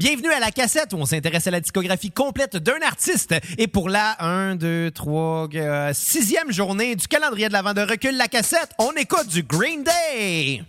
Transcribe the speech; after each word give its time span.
Bienvenue 0.00 0.32
à 0.32 0.40
la 0.40 0.50
cassette 0.50 0.94
où 0.94 0.96
on 0.96 1.04
s'intéresse 1.04 1.46
à 1.46 1.50
la 1.50 1.60
discographie 1.60 2.10
complète 2.10 2.56
d'un 2.56 2.80
artiste. 2.80 3.34
Et 3.58 3.66
pour 3.66 3.90
la 3.90 4.16
1, 4.24 4.54
2, 4.54 4.92
3, 4.92 5.48
6e 5.48 6.50
journée 6.50 6.96
du 6.96 7.06
calendrier 7.06 7.48
de 7.48 7.52
l'avant 7.52 7.74
de 7.74 7.82
recul 7.82 8.16
la 8.16 8.26
cassette, 8.26 8.70
on 8.78 8.92
écoute 8.92 9.28
du 9.28 9.42
Green 9.42 9.84
Day. 9.84 10.62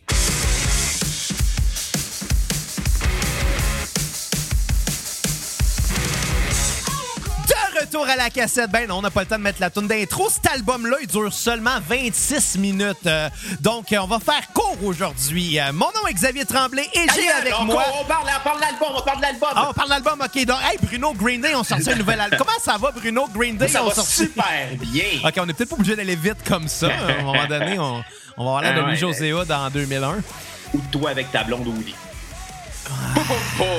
Retour 7.92 8.08
à 8.10 8.16
la 8.16 8.30
cassette. 8.30 8.72
Ben 8.72 8.88
non, 8.88 8.98
on 8.98 9.02
n'a 9.02 9.12
pas 9.12 9.22
le 9.22 9.26
temps 9.28 9.38
de 9.38 9.42
mettre 9.44 9.60
la 9.60 9.70
tune 9.70 9.88
d'intro. 9.88 10.30
Cet 10.30 10.48
album-là, 10.54 10.98
il 11.02 11.08
dure 11.08 11.34
seulement 11.34 11.78
26 11.88 12.58
minutes. 12.58 13.06
Euh, 13.06 13.30
donc, 13.60 13.92
euh, 13.92 13.98
on 14.02 14.08
va 14.08 14.20
faire 14.20 14.48
court 14.54 14.78
aujourd'hui. 14.84 15.60
Euh, 15.60 15.72
mon 15.74 15.88
nom 15.88 16.08
est 16.10 16.14
Xavier 16.14 16.46
Tremblay 16.46 16.84
et 16.94 17.06
j'ai 17.14 17.30
avec 17.30 17.54
on, 17.60 17.66
moi... 17.66 17.84
On 18.00 18.06
parle, 18.06 18.28
on 18.40 18.44
parle 18.44 18.58
de 18.58 18.62
l'album, 18.62 18.88
on 18.96 19.02
parle 19.02 19.18
de 19.18 19.22
l'album. 19.24 19.50
Ah, 19.56 19.68
on 19.70 19.74
parle 19.74 19.90
de 19.90 19.94
l'album, 19.94 20.22
ok. 20.22 20.46
Donc, 20.46 20.58
hey, 20.72 20.78
Bruno 20.82 21.14
Green 21.14 21.42
Day, 21.42 21.54
on 21.56 21.64
sortit 21.64 21.92
un 21.92 21.96
nouvel 21.96 22.22
album. 22.22 22.40
Comment 22.40 22.60
ça 22.64 22.78
va, 22.78 22.92
Bruno? 22.92 23.28
Green 23.34 23.58
Day? 23.58 23.68
ça 23.68 23.84
on 23.84 23.88
va 23.88 23.94
sorti- 23.94 24.24
super 24.24 24.46
bien. 24.80 25.04
Ok, 25.26 25.34
on 25.38 25.50
est 25.50 25.54
peut-être 25.54 25.70
pas 25.70 25.76
obligé 25.76 25.96
d'aller 25.96 26.16
vite 26.16 26.44
comme 26.48 26.68
ça. 26.70 26.88
À 26.88 27.20
un 27.20 27.24
moment 27.24 27.46
donné, 27.48 27.78
on, 27.78 28.04
on 28.38 28.44
va 28.46 28.50
avoir 28.50 28.62
l'air 28.62 28.74
de 28.76 28.80
Ah. 28.80 28.88
Louis-José 28.88 29.34
dans 29.48 29.70
2001. 29.70 30.18
Ou 30.74 30.80
toi 30.92 31.10
avec 31.10 31.30
ta 31.32 31.44
blonde 31.44 31.68
au 31.68 31.74
lit. 31.74 31.96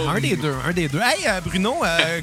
Un 0.09 0.21
des 0.21 0.37
deux, 0.37 0.55
un 0.67 0.73
des 0.73 0.89
deux. 0.89 1.01
Hey, 1.01 1.27
Bruno, 1.45 1.77
euh, 1.85 2.21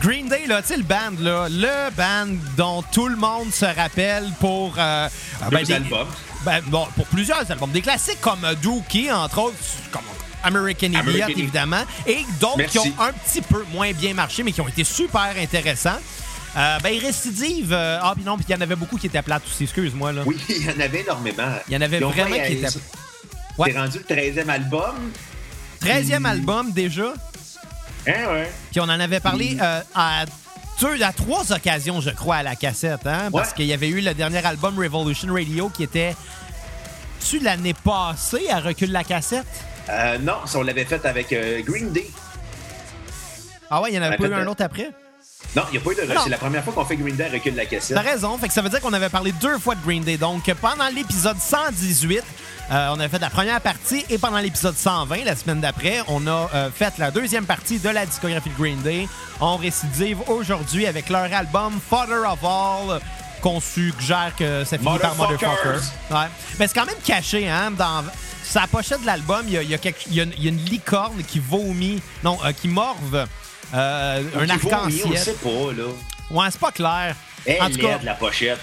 Green 0.00 0.28
Day, 0.28 0.46
là, 0.46 0.62
tu 0.62 0.68
sais, 0.68 0.76
le 0.78 0.82
band, 0.82 1.12
là, 1.18 1.48
le 1.50 1.90
band 1.94 2.34
dont 2.56 2.82
tout 2.90 3.06
le 3.08 3.16
monde 3.16 3.52
se 3.52 3.66
rappelle 3.66 4.24
pour... 4.40 4.74
euh, 4.78 5.08
Deux 5.50 5.56
ben, 5.56 5.64
des- 5.64 5.72
albums. 5.74 6.08
Ben, 6.44 6.62
bon, 6.68 6.86
pour 6.96 7.06
plusieurs 7.06 7.50
albums. 7.50 7.70
Des 7.70 7.82
classiques 7.82 8.20
comme 8.22 8.42
euh, 8.44 8.54
Dookie, 8.54 9.12
entre 9.12 9.38
autres, 9.42 9.56
comme 9.92 10.02
American 10.42 10.86
Idiot, 10.86 11.00
American 11.00 11.34
évidemment, 11.36 11.82
et 12.06 12.24
d'autres 12.40 12.64
qui 12.64 12.78
ont 12.78 12.94
un 12.98 13.12
petit 13.12 13.42
peu 13.42 13.62
moins 13.72 13.92
bien 13.92 14.14
marché, 14.14 14.42
mais 14.42 14.52
qui 14.52 14.62
ont 14.62 14.68
été 14.68 14.84
super 14.84 15.34
intéressants. 15.38 15.98
Euh, 16.56 16.78
ben, 16.82 16.98
Récidive, 16.98 17.72
euh, 17.72 17.98
ah, 18.02 18.12
puis 18.14 18.24
non, 18.24 18.36
puis 18.36 18.46
il 18.48 18.52
y 18.52 18.56
en 18.56 18.60
avait 18.62 18.76
beaucoup 18.76 18.96
qui 18.96 19.06
étaient 19.06 19.20
plates 19.20 19.42
aussi, 19.46 19.64
excuse-moi, 19.64 20.12
là. 20.12 20.22
Oui, 20.24 20.38
il 20.48 20.64
y 20.64 20.70
en 20.70 20.80
avait 20.80 21.00
énormément. 21.00 21.52
Il 21.68 21.74
y 21.74 21.76
en 21.76 21.80
avait 21.82 21.98
Ils 21.98 22.04
vraiment 22.04 22.36
qui 22.36 22.52
étaient... 22.54 22.68
Ouais. 23.58 23.72
C'est 23.72 23.78
rendu 23.78 23.98
le 24.08 24.16
13e 24.16 24.48
album. 24.48 24.94
13e 25.82 26.24
album 26.24 26.72
déjà. 26.72 27.12
Hein, 28.06 28.26
ouais. 28.32 28.50
Puis 28.70 28.80
on 28.80 28.84
en 28.84 28.88
avait 29.00 29.20
parlé 29.20 29.56
euh, 29.60 29.80
à 29.94 30.24
deux, 30.80 31.02
à 31.02 31.12
trois 31.12 31.52
occasions, 31.52 32.00
je 32.00 32.10
crois, 32.10 32.36
à 32.36 32.42
la 32.42 32.56
cassette, 32.56 33.06
hein, 33.06 33.28
parce 33.32 33.48
Ouais. 33.50 33.54
qu'il 33.56 33.66
y 33.66 33.72
avait 33.72 33.88
eu 33.88 34.00
le 34.00 34.14
dernier 34.14 34.44
album 34.44 34.78
Revolution 34.78 35.32
Radio 35.32 35.68
qui 35.68 35.82
était 35.82 36.14
tu 37.28 37.38
l'année 37.38 37.74
passée 37.74 38.48
à 38.50 38.60
recul 38.60 38.90
la 38.92 39.04
cassette? 39.04 39.46
Euh, 39.90 40.18
non, 40.18 40.36
ça, 40.46 40.58
on 40.58 40.62
l'avait 40.62 40.84
fait 40.86 41.04
avec 41.04 41.32
euh, 41.32 41.60
Green 41.62 41.92
Day. 41.92 42.08
Ah 43.70 43.80
ouais, 43.82 43.90
il 43.92 43.94
y 43.94 43.98
en 43.98 44.02
avait 44.02 44.16
pas 44.16 44.26
eu 44.26 44.34
un 44.34 44.46
autre 44.46 44.62
après? 44.64 44.90
Non, 45.54 45.62
il 45.68 45.72
n'y 45.72 45.78
a 45.78 45.80
pas 45.80 45.90
eu 45.92 45.94
de. 45.96 46.14
C'est 46.22 46.30
la 46.30 46.38
première 46.38 46.62
fois 46.64 46.72
qu'on 46.72 46.84
fait 46.84 46.96
Green 46.96 47.16
Day 47.16 47.24
à 47.24 47.28
recul 47.30 47.52
de 47.52 47.56
la 47.58 47.66
cassette. 47.66 47.96
T'as 47.96 48.02
raison, 48.08 48.36
fait 48.38 48.48
que 48.48 48.54
ça 48.54 48.62
veut 48.62 48.68
dire 48.68 48.80
qu'on 48.80 48.92
avait 48.92 49.08
parlé 49.08 49.32
deux 49.32 49.58
fois 49.58 49.74
de 49.74 49.80
Green 49.84 50.02
Day. 50.02 50.16
Donc 50.16 50.50
pendant 50.60 50.88
l'épisode 50.88 51.38
118, 51.38 52.22
euh, 52.70 52.88
on 52.92 53.00
avait 53.00 53.08
fait 53.08 53.18
la 53.18 53.30
première 53.30 53.60
partie 53.60 54.04
et 54.08 54.18
pendant 54.18 54.38
l'épisode 54.38 54.76
120, 54.76 55.24
la 55.24 55.34
semaine 55.36 55.60
d'après, 55.60 56.00
on 56.08 56.26
a 56.26 56.48
euh, 56.54 56.70
fait 56.74 56.96
la 56.98 57.10
deuxième 57.10 57.44
partie 57.46 57.78
de 57.78 57.88
la 57.88 58.06
discographie 58.06 58.50
de 58.50 58.54
Green 58.54 58.80
Day. 58.82 59.08
On 59.40 59.56
récidive 59.56 60.18
aujourd'hui 60.28 60.86
avec 60.86 61.08
leur 61.08 61.32
album 61.32 61.80
Father 61.90 62.22
of 62.30 62.38
All 62.44 63.00
qu'on 63.40 63.60
suggère 63.60 64.32
que 64.38 64.64
ça 64.64 64.76
finit 64.78 64.84
par. 64.98 65.14
Motherfucker. 65.16 65.80
Ouais. 66.10 66.16
Mais 66.58 66.68
c'est 66.68 66.74
quand 66.74 66.86
même 66.86 66.94
caché, 67.04 67.48
hein, 67.48 67.70
dans 67.70 68.04
sa 68.44 68.66
pochette 68.66 69.00
de 69.00 69.06
l'album, 69.06 69.42
il 69.46 69.54
y 69.54 69.56
a, 69.58 69.62
y 69.62 69.74
a 69.74 69.78
y 70.10 70.20
a 70.20 70.22
une- 70.24 70.34
il 70.36 70.44
y 70.44 70.46
a 70.46 70.50
une 70.50 70.64
licorne 70.64 71.22
qui 71.24 71.38
vomit, 71.40 72.02
non, 72.22 72.38
euh, 72.44 72.52
qui 72.52 72.68
morve 72.68 73.26
euh, 73.74 74.22
un 74.38 74.46
arc-en-ciel. 74.50 75.08
Ouais, 76.30 76.46
c'est 76.50 76.60
pas 76.60 76.72
clair. 76.72 77.14
Elle 77.46 77.62
en 77.62 77.70
tout 77.70 77.78
cas, 77.78 77.98
de 77.98 78.06
la 78.06 78.14
pochette. 78.14 78.58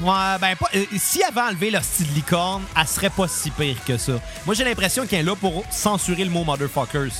Ouais, 0.00 0.38
ben, 0.40 0.54
pas, 0.56 0.68
euh, 0.74 0.84
si 0.96 1.20
elle 1.20 1.28
avait 1.36 1.48
enlevé 1.48 1.70
le 1.70 1.80
style 1.82 2.12
licorne, 2.14 2.62
elle 2.78 2.86
serait 2.86 3.10
pas 3.10 3.26
si 3.26 3.50
pire 3.50 3.76
que 3.84 3.98
ça. 3.98 4.12
Moi, 4.46 4.54
j'ai 4.54 4.64
l'impression 4.64 5.06
qu'elle 5.06 5.20
est 5.20 5.30
là 5.30 5.34
pour 5.34 5.64
censurer 5.70 6.24
le 6.24 6.30
mot 6.30 6.44
motherfuckers. 6.44 7.10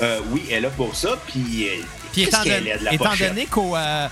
Euh, 0.00 0.20
oui, 0.30 0.44
elle 0.48 0.56
est 0.56 0.60
là 0.60 0.70
pour 0.70 0.94
ça. 0.94 1.16
Puis, 1.26 1.68
euh, 1.68 1.82
Puis 2.12 2.22
étant, 2.22 2.42
donné, 2.42 2.68
est 2.68 2.78
de 2.78 2.84
la 2.84 2.94
étant 2.94 3.10
pochette? 3.10 3.28
donné 3.30 3.46
qu'au 3.46 3.74
euh, 3.76 4.08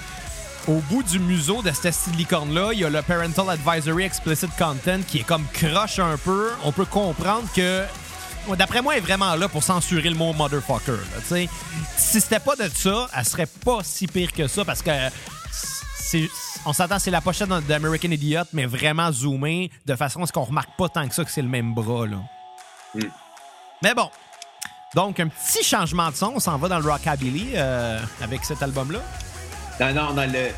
au 0.67 0.79
bout 0.91 1.03
du 1.03 1.19
museau 1.19 1.63
de 1.63 1.71
ce 1.71 1.91
style 1.91 2.17
licorne-là, 2.17 2.71
il 2.73 2.81
y 2.81 2.85
a 2.85 2.91
le 2.91 3.03
Parental 3.03 3.51
Advisory 3.51 4.05
Explicit 4.05 4.51
Content 4.59 5.01
qui 5.07 5.19
est 5.19 5.25
comme 5.25 5.45
croche 5.53 5.99
un 5.99 6.17
peu, 6.17 6.51
on 6.65 6.73
peut 6.73 6.87
comprendre 6.87 7.47
que. 7.55 7.85
D'après 8.59 8.83
moi, 8.83 8.93
elle 8.95 8.99
est 8.99 9.07
vraiment 9.07 9.35
là 9.37 9.49
pour 9.49 9.63
censurer 9.63 10.11
le 10.11 10.17
mot 10.17 10.35
motherfucker. 10.35 10.93
là, 10.93 11.47
si 11.97 12.21
c'était 12.21 12.41
pas 12.41 12.57
de 12.57 12.69
ça, 12.75 13.09
elle 13.17 13.25
serait 13.25 13.49
pas 13.65 13.79
si 13.83 14.07
pire 14.07 14.33
que 14.33 14.47
ça 14.49 14.67
parce 14.67 14.83
que 14.83 14.91
on 16.67 16.73
s'attend, 16.73 16.99
c'est 16.99 17.11
la 17.11 17.21
pochette 17.21 17.49
d'American 17.49 18.11
Idiot, 18.11 18.43
mais 18.53 18.67
vraiment 18.67 19.11
zoomée 19.13 19.71
de 19.87 19.95
façon 19.97 20.23
à 20.23 20.27
ce 20.27 20.33
qu'on 20.33 20.45
remarque 20.45 20.77
pas 20.77 20.89
tant 20.89 21.07
que 21.09 21.15
ça 21.15 21.25
que 21.25 21.31
c'est 21.31 21.43
le 21.43 21.49
même 21.49 21.75
bras. 21.75 22.07
Là. 22.07 22.17
Mm. 22.95 23.01
Mais 23.83 23.95
bon. 23.95 24.11
Donc, 24.95 25.19
un 25.19 25.29
petit 25.29 25.65
changement 25.65 26.11
de 26.11 26.15
son. 26.15 26.33
On 26.37 26.41
s'en 26.41 26.57
va 26.57 26.69
dans 26.69 26.79
le 26.79 26.89
rockabilly 26.89 27.53
euh, 27.55 27.99
avec 28.23 28.45
cet 28.45 28.63
album-là. 28.63 29.01
Non, 29.81 29.93
non, 29.93 30.13
dans 30.15 30.31
le. 30.31 30.51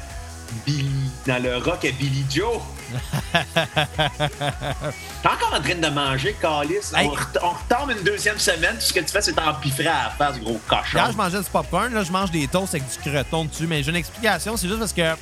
Billy, 0.65 1.11
dans 1.27 1.43
le 1.43 1.57
rock 1.57 1.85
à 1.85 1.91
Billy 1.91 2.25
Joe. 2.31 2.61
T'es 3.45 5.29
encore 5.29 5.55
en 5.55 5.61
train 5.61 5.75
de 5.75 5.89
manger, 5.89 6.37
Calis. 6.41 6.75
Hey. 6.95 7.09
On, 7.09 7.11
ret- 7.11 7.41
on 7.43 7.51
retombe 7.51 7.91
une 7.99 8.05
deuxième 8.05 8.39
semaine. 8.39 8.75
Tout 8.77 8.83
ce 8.83 8.93
que 8.93 9.01
tu 9.01 9.09
fais, 9.09 9.23
c'est 9.23 9.33
t'empiffrer 9.33 9.89
à 9.89 10.05
la 10.05 10.11
face, 10.11 10.39
gros 10.39 10.61
cochon. 10.69 10.99
Hier, 10.99 11.11
je 11.11 11.17
mangeais 11.17 11.39
du 11.39 11.51
popcorn. 11.51 11.93
Là, 11.93 12.05
je 12.05 12.13
mange 12.13 12.31
des 12.31 12.47
toasts 12.47 12.75
avec 12.75 12.89
du 12.89 13.11
creton 13.11 13.45
dessus. 13.47 13.67
Mais 13.67 13.83
j'ai 13.83 13.91
une 13.91 13.97
explication. 13.97 14.57
C'est 14.57 14.69
juste 14.69 14.79
parce 14.79 14.93
que 14.93 15.17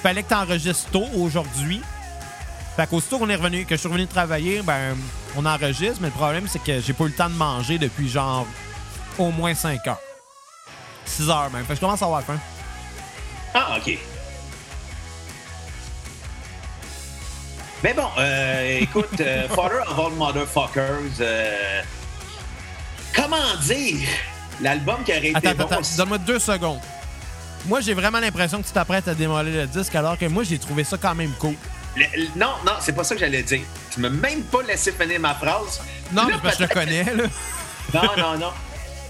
fallait 0.00 0.22
que 0.22 0.28
tu 0.28 0.34
enregistres 0.34 0.90
tôt 0.90 1.06
aujourd'hui. 1.16 1.82
Fait 2.76 2.88
qu'aussitôt 2.88 3.18
qu'on 3.18 3.28
est 3.28 3.36
revenu, 3.36 3.64
que 3.64 3.74
je 3.74 3.80
suis 3.80 3.88
revenu 3.88 4.06
travailler, 4.06 4.62
ben, 4.62 4.96
on 5.36 5.44
enregistre. 5.44 5.98
Mais 6.00 6.08
le 6.08 6.14
problème, 6.14 6.46
c'est 6.48 6.62
que 6.62 6.80
j'ai 6.80 6.92
pas 6.92 7.04
eu 7.04 7.08
le 7.08 7.12
temps 7.14 7.28
de 7.28 7.34
manger 7.34 7.78
depuis 7.78 8.08
genre 8.08 8.46
au 9.18 9.30
moins 9.30 9.54
5 9.54 9.86
heures. 9.86 10.00
6 11.04 11.30
heures 11.30 11.50
même. 11.50 11.62
Fait 11.64 11.70
que 11.70 11.74
je 11.76 11.80
commence 11.80 12.02
à 12.02 12.06
avoir 12.06 12.22
faim. 12.22 12.38
Ah, 13.54 13.76
OK. 13.78 13.98
Mais 17.82 17.94
bon, 17.94 18.08
euh, 18.18 18.78
écoute, 18.80 19.20
euh, 19.20 19.48
Father 19.54 19.80
of 19.88 19.98
All 19.98 20.12
Motherfuckers, 20.12 21.20
euh, 21.20 21.82
comment 23.14 23.36
dire? 23.62 24.06
L'album 24.60 25.02
qui 25.02 25.12
aurait 25.12 25.28
été 25.28 25.48
Attends, 25.48 25.64
bon... 25.66 25.72
attends. 25.74 25.96
Donne-moi 25.96 26.18
deux 26.18 26.38
secondes. 26.38 26.80
Moi, 27.66 27.80
j'ai 27.80 27.94
vraiment 27.94 28.20
l'impression 28.20 28.60
que 28.62 28.66
tu 28.66 28.72
t'apprêtes 28.72 29.06
à 29.08 29.14
démolir 29.14 29.52
le 29.54 29.66
disque, 29.66 29.94
alors 29.94 30.18
que 30.18 30.26
moi, 30.26 30.42
j'ai 30.44 30.58
trouvé 30.58 30.82
ça 30.84 30.96
quand 31.00 31.14
même 31.14 31.32
cool. 31.38 31.54
Le- 31.96 32.04
le- 32.16 32.28
non, 32.36 32.52
non, 32.64 32.72
c'est 32.80 32.92
pas 32.94 33.04
ça 33.04 33.14
que 33.14 33.20
j'allais 33.20 33.42
dire. 33.42 33.60
Tu 33.92 34.00
m'as 34.00 34.08
même 34.08 34.42
pas 34.44 34.62
laissé 34.62 34.92
finir 34.92 35.20
ma 35.20 35.34
phrase. 35.34 35.80
Non, 36.12 36.22
Là, 36.22 36.28
mais 36.34 36.38
parce 36.42 36.56
que 36.56 36.64
je 36.64 36.68
le 36.68 36.74
connais, 36.74 37.04
là. 37.04 37.24
Non, 37.94 38.10
non, 38.16 38.38
non. 38.38 38.52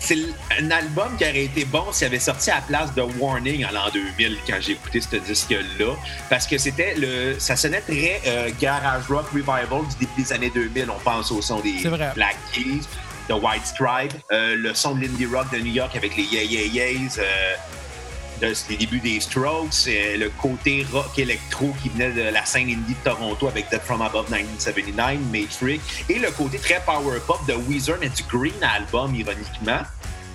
C'est 0.02 0.16
un 0.58 0.70
album 0.70 1.14
qui 1.18 1.24
aurait 1.24 1.44
été 1.44 1.66
bon 1.66 1.92
s'il 1.92 2.06
avait 2.06 2.18
sorti 2.18 2.50
à 2.50 2.54
la 2.54 2.60
place 2.62 2.94
de 2.94 3.02
Warning 3.02 3.66
en 3.66 3.70
l'an 3.70 3.90
2000 3.92 4.38
quand 4.46 4.56
j'ai 4.58 4.72
écouté 4.72 4.98
ce 5.02 5.16
disque-là. 5.16 5.94
Parce 6.30 6.46
que 6.46 6.56
c'était 6.56 6.94
le. 6.96 7.38
Ça 7.38 7.54
sonnait 7.54 7.82
très 7.82 8.22
euh, 8.26 8.50
garage 8.58 9.02
rock 9.10 9.26
revival 9.30 9.82
du 9.90 10.06
début 10.06 10.22
des 10.22 10.32
années 10.32 10.50
2000. 10.54 10.86
On 10.90 10.98
pense 11.00 11.30
au 11.30 11.42
son 11.42 11.60
des. 11.60 11.74
Black 12.14 12.36
Keys, 12.50 12.80
de 13.28 13.34
White 13.34 13.66
Stripe, 13.66 14.14
euh, 14.32 14.56
le 14.56 14.72
son 14.72 14.94
de 14.94 15.02
l'indie 15.02 15.26
rock 15.26 15.52
de 15.52 15.58
New 15.58 15.72
York 15.74 15.94
avec 15.94 16.16
les 16.16 16.22
Yeah 16.24 16.44
Yeah 16.44 16.66
Yeahs. 16.92 17.18
euh, 17.18 17.54
les 18.40 18.76
débuts 18.76 19.00
des 19.00 19.20
Strokes, 19.20 19.86
euh, 19.88 20.16
le 20.16 20.30
côté 20.30 20.86
rock 20.92 21.18
électro 21.18 21.74
qui 21.82 21.88
venait 21.90 22.12
de 22.12 22.22
la 22.22 22.44
scène 22.44 22.68
indie 22.68 22.94
de 22.94 23.10
Toronto 23.10 23.48
avec 23.48 23.70
Dead 23.70 23.80
From 23.82 24.02
Above 24.02 24.30
1979, 24.30 25.18
Matrix, 25.32 25.80
et 26.08 26.18
le 26.18 26.30
côté 26.30 26.58
très 26.58 26.80
power 26.84 27.20
pop 27.26 27.38
de 27.46 27.54
Weezer, 27.54 27.96
mais 28.00 28.08
du 28.08 28.22
Green 28.24 28.62
Album, 28.62 29.14
ironiquement. 29.14 29.82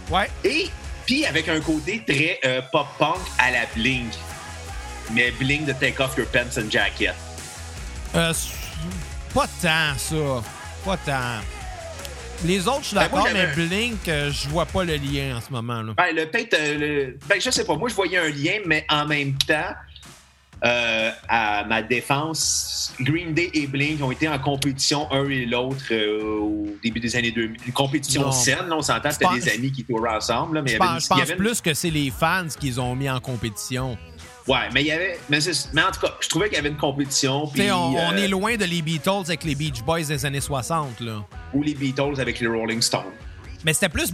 Ouais. 0.09 0.29
Et 0.43 0.69
puis 1.05 1.25
avec 1.25 1.49
un 1.49 1.59
côté 1.59 2.03
très 2.07 2.39
euh, 2.45 2.61
pop 2.71 2.87
punk 2.99 3.19
à 3.37 3.51
la 3.51 3.65
Blink, 3.75 4.13
mais 5.11 5.31
Blink 5.31 5.65
de 5.65 5.73
Take 5.73 6.01
Off 6.01 6.15
Your 6.17 6.27
Pants 6.27 6.59
and 6.59 6.69
Jacket. 6.69 7.15
Euh, 8.15 8.33
pas 9.33 9.47
tant, 9.61 9.97
ça. 9.97 10.43
Pas 10.83 10.97
tant. 10.97 11.54
Les 12.43 12.67
autres, 12.67 12.81
je 12.81 12.87
suis 12.87 12.95
Ben, 12.95 13.03
d'accord, 13.03 13.27
mais 13.33 13.47
Blink, 13.55 14.07
euh, 14.07 14.29
je 14.31 14.47
vois 14.49 14.65
pas 14.65 14.83
le 14.83 14.95
lien 14.95 15.37
en 15.37 15.41
ce 15.41 15.51
moment. 15.51 15.81
Là. 15.81 15.93
Ben, 15.97 16.15
le- 16.15 16.25
peut-être, 16.27 16.53
euh, 16.59 16.77
le- 16.77 17.17
ben, 17.27 17.39
je 17.41 17.49
sais 17.49 17.65
pas, 17.65 17.75
moi 17.75 17.89
je 17.89 17.95
voyais 17.95 18.17
un 18.17 18.29
lien, 18.29 18.57
mais 18.65 18.85
en 18.89 19.05
même 19.07 19.33
temps, 19.35 19.73
euh, 20.63 21.11
à 21.27 21.63
ma 21.65 21.81
défense, 21.81 22.93
Green 22.99 23.33
Day 23.33 23.49
et 23.53 23.67
Blink 23.67 24.01
ont 24.03 24.11
été 24.11 24.27
en 24.27 24.37
compétition 24.39 25.11
un 25.11 25.27
et 25.29 25.45
l'autre 25.45 25.83
euh, 25.91 26.39
au 26.39 26.67
début 26.83 26.99
des 26.99 27.15
années 27.15 27.31
2000. 27.31 27.57
Une 27.65 27.73
compétition 27.73 28.21
Non. 28.23 28.31
saine, 28.31 28.67
là, 28.67 28.75
on 28.77 28.81
s'entend, 28.81 29.11
c'était 29.11 29.25
pense- 29.25 29.35
des 29.39 29.49
amis 29.49 29.71
qui 29.71 29.83
touraient 29.83 30.15
ensemble. 30.15 30.55
là, 30.57 30.61
mais 30.61 30.71
Je 30.73 30.77
pense, 30.77 30.89
une- 30.93 30.99
je 31.01 31.07
pense 31.07 31.21
avait 31.21 31.35
plus 31.35 31.61
que 31.61 31.73
c'est 31.73 31.89
les 31.89 32.11
fans 32.11 32.45
qu'ils 32.59 32.79
ont 32.79 32.95
mis 32.95 33.09
en 33.09 33.19
compétition. 33.19 33.97
Ouais, 34.47 34.69
mais 34.73 34.81
il 34.81 34.87
y 34.87 34.91
avait. 34.91 35.19
Mais, 35.29 35.39
mais 35.73 35.81
en 35.81 35.91
tout 35.91 36.01
cas, 36.01 36.15
je 36.19 36.29
trouvais 36.29 36.47
qu'il 36.49 36.57
y 36.57 36.59
avait 36.59 36.69
une 36.69 36.77
compétition. 36.77 37.47
Puis, 37.47 37.71
on, 37.71 37.95
on 37.95 38.13
euh, 38.13 38.17
est 38.17 38.27
loin 38.27 38.55
de 38.55 38.65
les 38.65 38.81
Beatles 38.81 39.23
avec 39.25 39.43
les 39.43 39.55
Beach 39.55 39.81
Boys 39.81 40.03
des 40.03 40.25
années 40.25 40.41
60. 40.41 40.99
Là. 40.99 41.23
Ou 41.53 41.63
les 41.63 41.73
Beatles 41.73 42.19
avec 42.19 42.39
les 42.39 42.47
Rolling 42.47 42.81
Stones. 42.81 43.11
Mais 43.65 43.73
c'était 43.73 43.89
plus. 43.89 44.13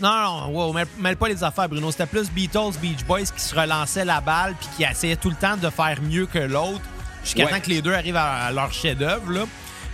Non, 0.00 0.08
non, 0.08 0.48
wow, 0.50 0.72
mêle, 0.98 1.16
pas 1.16 1.28
les 1.28 1.42
affaires, 1.42 1.68
Bruno. 1.68 1.90
C'était 1.90 2.06
plus 2.06 2.30
Beatles, 2.30 2.78
Beach 2.80 3.04
Boys 3.04 3.24
qui 3.24 3.42
se 3.42 3.52
relançaient 3.52 4.04
la 4.04 4.20
balle 4.20 4.54
puis 4.60 4.68
qui 4.76 4.84
essayaient 4.84 5.16
tout 5.16 5.30
le 5.30 5.36
temps 5.36 5.56
de 5.56 5.68
faire 5.68 6.00
mieux 6.00 6.26
que 6.26 6.38
l'autre 6.38 6.82
jusqu'à 7.24 7.46
temps 7.46 7.60
que 7.60 7.70
les 7.70 7.82
deux 7.82 7.92
arrivent 7.92 8.16
à, 8.16 8.52
leur 8.52 8.72
chef-d'œuvre. 8.72 9.48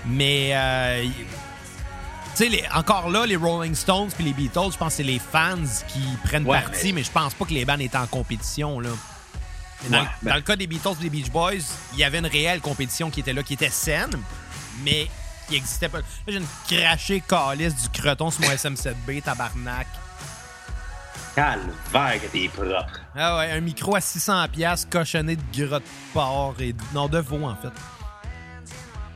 Mais. 0.06 0.50
Euh, 0.52 1.04
tu 2.36 2.50
sais, 2.50 2.62
encore 2.74 3.08
là, 3.08 3.24
les 3.24 3.36
Rolling 3.36 3.74
Stones 3.74 4.10
puis 4.14 4.24
les 4.24 4.32
Beatles, 4.34 4.72
je 4.72 4.76
pense 4.76 4.88
que 4.88 4.96
c'est 4.98 5.02
les 5.02 5.18
fans 5.18 5.56
qui 5.88 6.00
prennent 6.24 6.44
parti, 6.44 6.92
mais... 6.92 7.02
je 7.02 7.10
pense 7.10 7.34
pas 7.34 7.44
que 7.44 7.52
les 7.52 7.64
bands 7.64 7.78
étaient 7.78 7.96
en 7.96 8.06
compétition. 8.06 8.80
Là. 8.80 8.90
Dans, 9.88 10.06
dans, 10.22 10.34
le 10.34 10.40
cas 10.42 10.56
des 10.56 10.66
Beatles 10.66 10.96
et 11.00 11.04
des 11.04 11.10
Beach 11.10 11.30
Boys, 11.30 11.64
il 11.94 11.98
y 11.98 12.04
avait 12.04 12.18
une 12.18 12.26
réelle 12.26 12.60
compétition 12.60 13.10
qui 13.10 13.20
était 13.20 13.32
là, 13.32 13.42
qui 13.42 13.54
était 13.54 13.70
saine, 13.70 14.10
mais 14.84 15.08
qui 15.48 15.56
existait 15.56 15.88
pas. 15.88 15.98
Là, 15.98 16.04
j'ai 16.28 16.36
une 16.36 16.46
crachée 16.68 17.22
calice 17.26 17.74
du 17.74 17.88
creton 17.88 18.30
sur 18.30 18.42
mon 18.42 18.50
SM7B, 18.50 19.22
tabarnak. 19.22 19.86
Calvaire 21.34 22.20
que 22.20 22.26
t'es 22.26 22.48
propre. 22.48 23.00
Ah 23.16 23.38
ouais, 23.38 23.52
un 23.52 23.60
micro 23.60 23.94
à 23.94 24.00
600$ 24.00 24.88
cochonné 24.90 25.36
de 25.36 25.66
grotte 25.66 25.82
de 25.82 25.88
porc 26.12 26.56
et 26.58 26.72
de... 26.72 26.82
non, 26.92 27.08
de 27.08 27.18
veau, 27.18 27.44
en 27.44 27.56
fait. 27.56 27.72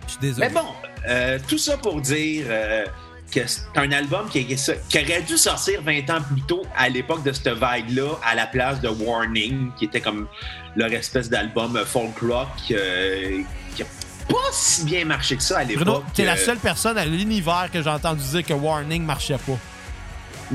Je 0.06 0.12
suis 0.12 0.20
désolé. 0.20 0.48
Mais 0.48 0.54
bon, 0.54 0.66
euh, 1.08 1.38
tout 1.46 1.58
ça 1.58 1.76
pour 1.76 2.00
dire 2.00 2.46
euh, 2.48 2.86
que 3.34 3.46
c'est 3.46 3.62
un 3.76 3.90
album 3.92 4.28
qui, 4.28 4.46
qui, 4.46 4.98
aurait 4.98 5.22
dû 5.22 5.36
sortir 5.36 5.82
20 5.82 6.10
ans 6.10 6.22
plus 6.22 6.42
tôt 6.42 6.62
à 6.76 6.88
l'époque 6.88 7.22
de 7.24 7.32
cette 7.32 7.48
vague-là, 7.48 8.18
à 8.24 8.34
la 8.34 8.46
place 8.46 8.80
de 8.80 8.88
Warning, 8.88 9.70
qui 9.76 9.86
était 9.86 10.00
comme 10.00 10.28
leur 10.76 10.92
espèce 10.92 11.28
d'album 11.28 11.78
folk 11.84 12.18
rock 12.20 12.48
euh, 12.70 13.42
qui 13.74 13.82
a 13.82 13.86
pas 14.28 14.36
si 14.52 14.84
bien 14.84 15.04
marché 15.04 15.36
que 15.36 15.42
ça 15.42 15.58
à 15.58 15.64
l'époque. 15.64 15.84
Bruno, 15.84 16.04
t'es 16.14 16.24
la 16.24 16.36
seule 16.36 16.58
personne 16.58 16.96
à 16.96 17.04
l'univers 17.04 17.68
que 17.72 17.82
j'ai 17.82 17.90
entendu 17.90 18.22
dire 18.22 18.44
que 18.44 18.54
Warning 18.54 19.04
marchait 19.04 19.38
pas. 19.38 19.58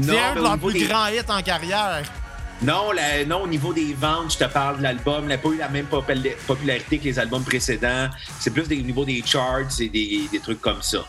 C'est 0.02 0.20
un 0.20 0.36
de 0.36 0.42
leurs 0.42 0.58
plus 0.58 0.88
grands 0.88 1.08
hits 1.08 1.30
en 1.30 1.42
carrière. 1.42 2.04
Non, 2.62 2.92
non, 3.26 3.44
au 3.44 3.48
niveau 3.48 3.74
des 3.74 3.94
ventes, 3.94 4.34
je 4.34 4.38
te 4.40 4.44
parle 4.44 4.80
de 4.80 4.84
l'album. 4.84 5.24
Il 5.24 5.28
n'a 5.30 5.38
pas 5.38 5.50
eu 5.50 5.58
la 5.58 5.70
même 5.70 5.86
popularité 5.86 6.98
que 6.98 7.06
les 7.06 7.18
albums 7.18 7.44
précédents. 7.44 8.10
C'est 8.40 8.52
plus 8.52 8.64
au 8.64 8.82
niveau 8.82 9.06
des 9.06 9.24
charts 9.26 9.80
et 9.80 9.88
des, 9.88 10.28
des 10.30 10.40
trucs 10.40 10.60
comme 10.60 10.82
ça. 10.82 11.06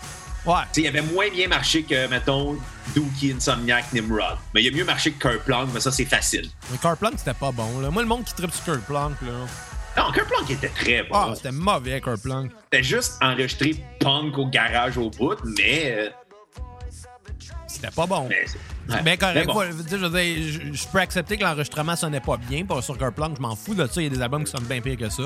Ouais. 0.46 0.62
il 0.76 0.86
avait 0.86 1.02
moins 1.02 1.28
bien 1.30 1.48
marché 1.48 1.82
que, 1.82 2.06
mettons, 2.08 2.56
Dookie, 2.94 3.32
Insomniac, 3.32 3.92
Nimrod. 3.92 4.38
Mais 4.54 4.62
il 4.62 4.72
a 4.72 4.76
mieux 4.76 4.84
marché 4.84 5.12
que 5.12 5.28
Kerplunk, 5.28 5.68
mais 5.74 5.80
ça, 5.80 5.90
c'est 5.90 6.04
facile. 6.04 6.48
Mais 6.70 6.78
Kerplunk, 6.78 7.14
c'était 7.18 7.34
pas 7.34 7.52
bon. 7.52 7.80
Là. 7.80 7.90
Moi, 7.90 8.02
le 8.02 8.08
monde 8.08 8.24
qui 8.24 8.34
tripe 8.34 8.52
sur 8.52 8.64
Kerplunk, 8.64 9.20
là. 9.22 9.32
Non, 9.96 10.12
Kerplunk 10.12 10.50
était 10.50 10.68
très 10.68 11.02
bon. 11.02 11.14
Ah, 11.14 11.32
c'était 11.34 11.52
mauvais, 11.52 12.00
Kerplunk. 12.00 12.52
C'était 12.64 12.82
juste 12.82 13.18
enregistré 13.20 13.84
punk 13.98 14.38
au 14.38 14.46
garage 14.46 14.96
au 14.96 15.10
bout, 15.10 15.36
mais. 15.44 15.94
Euh, 15.98 16.08
c'était 17.66 17.90
pas 17.90 18.06
bon. 18.06 18.28
Mais 18.88 19.02
bien 19.02 19.16
correct. 19.16 19.48
je, 19.48 19.96
veux 19.96 20.10
dire, 20.10 20.72
je, 20.72 20.88
peux 20.88 20.98
accepter 20.98 21.36
que 21.36 21.44
l'enregistrement 21.44 21.94
sonnait 21.94 22.20
pas 22.20 22.36
bien. 22.36 22.64
Pas 22.64 22.82
sur 22.82 22.98
Kerplunk, 22.98 23.36
je 23.36 23.42
m'en 23.42 23.54
fous 23.54 23.74
de 23.74 23.86
ça. 23.86 24.00
Il 24.00 24.04
y 24.04 24.06
a 24.06 24.10
des 24.10 24.20
albums 24.20 24.44
qui 24.44 24.50
sonnent 24.50 24.64
bien 24.64 24.80
pire 24.80 24.96
que 24.96 25.08
ça. 25.08 25.22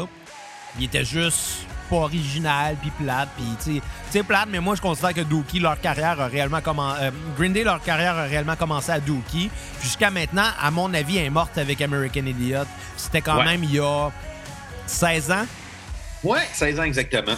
Il 0.79 0.85
était 0.85 1.05
juste 1.05 1.67
pas 1.89 1.97
original, 1.97 2.77
puis 2.81 2.91
plate, 2.91 3.29
puis 3.37 3.45
tu 3.63 3.83
sais, 4.11 4.23
plate, 4.23 4.49
mais 4.51 4.61
moi 4.61 4.75
je 4.75 4.81
considère 4.81 5.13
que 5.13 5.21
Dookie, 5.21 5.61
leur 5.61 5.79
carrière 5.81 6.21
a 6.21 6.27
réellement 6.27 6.61
commencé. 6.61 7.03
Euh, 7.03 7.11
Green 7.37 7.53
Day, 7.53 7.63
leur 7.63 7.83
carrière 7.83 8.17
a 8.17 8.25
réellement 8.25 8.57
commencé 8.57 8.91
à 8.91 9.01
Dookie. 9.01 9.51
Jusqu'à 9.83 10.11
maintenant, 10.11 10.47
à 10.61 10.71
mon 10.71 10.93
avis, 10.95 11.19
elle 11.19 11.27
est 11.27 11.31
morte 11.31 11.57
avec 11.59 11.81
American 11.81 12.25
Idiot. 12.27 12.65
C'était 12.97 13.21
quand 13.21 13.43
même 13.43 13.63
il 13.65 13.75
y 13.75 13.81
a 13.81 14.11
16 14.87 15.31
ans. 15.31 15.47
Ouais, 16.23 16.49
16 16.53 16.81
ans 16.81 16.85
exactement. 16.85 17.35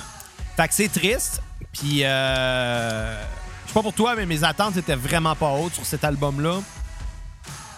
Fait 0.56 0.68
que 0.68 0.74
c'est 0.74 0.88
triste, 0.88 1.42
puis 1.72 2.04
euh, 2.04 3.20
je 3.64 3.68
sais 3.68 3.74
pas 3.74 3.82
pour 3.82 3.92
toi, 3.92 4.14
mais 4.16 4.26
mes 4.26 4.42
attentes 4.44 4.76
étaient 4.76 4.94
vraiment 4.94 5.34
pas 5.34 5.50
hautes 5.50 5.74
sur 5.74 5.84
cet 5.84 6.04
album-là. 6.04 6.60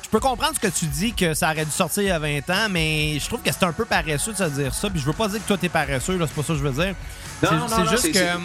Je 0.08 0.12
peux 0.12 0.20
comprendre 0.20 0.54
ce 0.54 0.60
que 0.60 0.72
tu 0.72 0.86
dis, 0.86 1.12
que 1.12 1.34
ça 1.34 1.50
aurait 1.50 1.66
dû 1.66 1.70
sortir 1.70 2.02
il 2.02 2.06
y 2.06 2.10
a 2.10 2.18
20 2.18 2.48
ans, 2.48 2.68
mais 2.70 3.18
je 3.20 3.26
trouve 3.26 3.42
que 3.42 3.52
c'est 3.52 3.64
un 3.64 3.74
peu 3.74 3.84
paresseux 3.84 4.32
de 4.32 4.38
se 4.38 4.44
dire 4.44 4.74
ça. 4.74 4.88
Puis 4.88 5.00
je 5.00 5.04
veux 5.04 5.12
pas 5.12 5.28
dire 5.28 5.38
que 5.38 5.46
toi, 5.46 5.58
t'es 5.58 5.68
paresseux, 5.68 6.16
là, 6.16 6.26
c'est 6.26 6.34
pas 6.34 6.42
ça 6.42 6.54
que 6.54 6.58
je 6.60 6.64
veux 6.64 6.82
dire. 6.82 6.94
C'est 7.42 7.90
juste 7.90 8.12
que. 8.14 8.36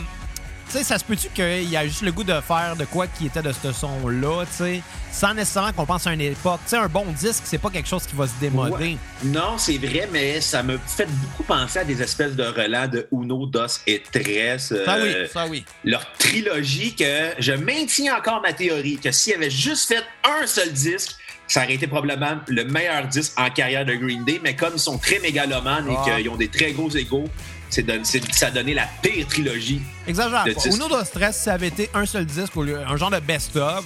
Tu 0.70 0.80
sais, 0.80 0.84
ça 0.84 0.98
se 0.98 1.06
peut-tu 1.06 1.30
qu'il 1.30 1.70
y 1.70 1.78
a 1.78 1.86
juste 1.86 2.02
le 2.02 2.12
goût 2.12 2.24
de 2.26 2.40
faire 2.42 2.76
de 2.78 2.84
quoi 2.84 3.08
qui 3.08 3.28
était 3.28 3.42
de 3.42 3.52
ce 3.52 3.72
son-là, 3.72 4.44
tu 4.46 4.64
sais, 4.64 4.82
sans 5.12 5.34
nécessairement 5.34 5.72
qu'on 5.72 5.86
pense 5.86 6.08
à 6.08 6.14
une 6.14 6.22
époque. 6.22 6.60
Tu 6.66 6.72
sais, 6.72 6.78
un 6.78 6.88
bon 6.88 7.06
disque, 7.18 7.44
c'est 7.46 7.60
pas 7.60 7.70
quelque 7.70 7.88
chose 7.88 8.06
qui 8.06 8.16
va 8.16 8.28
se 8.28 8.34
démoder. 8.42 8.98
Non, 9.24 9.58
c'est 9.58 9.78
vrai, 9.78 10.10
mais 10.12 10.42
ça 10.42 10.64
me 10.64 10.78
fait 10.86 11.06
beaucoup 11.06 11.44
penser 11.44 11.80
à 11.80 11.84
des 11.86 12.02
espèces 12.02 12.36
de 12.36 12.44
relents 12.44 12.88
de 12.88 13.08
Uno, 13.14 13.46
Dos 13.46 13.68
et 13.88 14.04
Tres. 14.12 14.60
ça 14.60 14.98
oui, 15.02 15.14
ça 15.32 15.48
oui. 15.48 15.64
Leur 15.86 16.12
trilogie 16.14 16.94
que 16.96 17.34
je 17.40 17.54
maintiens 17.54 18.18
encore 18.18 18.42
ma 18.42 18.52
théorie 18.52 18.98
que 18.98 19.12
s'il 19.12 19.36
avait 19.36 19.52
juste 19.52 19.88
fait 19.88 20.04
un 20.24 20.48
seul 20.48 20.72
disque, 20.72 21.16
ça 21.48 21.64
aurait 21.64 21.74
été 21.74 21.88
probablement 21.88 22.40
le 22.48 22.66
meilleur 22.66 23.08
disque 23.08 23.34
en 23.38 23.50
carrière 23.50 23.86
de 23.86 23.94
Green 23.96 24.24
Day, 24.24 24.40
mais 24.44 24.56
comme 24.56 24.74
ils 24.76 24.80
sont 24.80 24.98
très 24.98 25.20
mégalomanes 25.20 25.90
et 25.90 25.96
ah. 25.98 26.18
qu'ils 26.18 26.30
ont 26.30 26.36
des 26.36 26.48
très 26.48 26.72
gros 26.72 26.90
égaux, 26.90 27.26
c'est 27.70 27.86
ça 28.34 28.48
a 28.48 28.52
donné 28.52 28.74
la 28.74 28.88
pire 29.02 29.28
trilogie. 29.28 29.82
Exagère 30.08 30.44
pas. 30.44 30.70
Uno 30.70 30.88
dos 30.88 31.04
Stress, 31.04 31.38
ça 31.38 31.54
avait 31.54 31.68
été 31.68 31.90
un 31.94 32.06
seul 32.06 32.26
disque, 32.26 32.54
un 32.58 32.98
genre 32.98 33.12
de 33.12 33.20
best-of, 33.20 33.84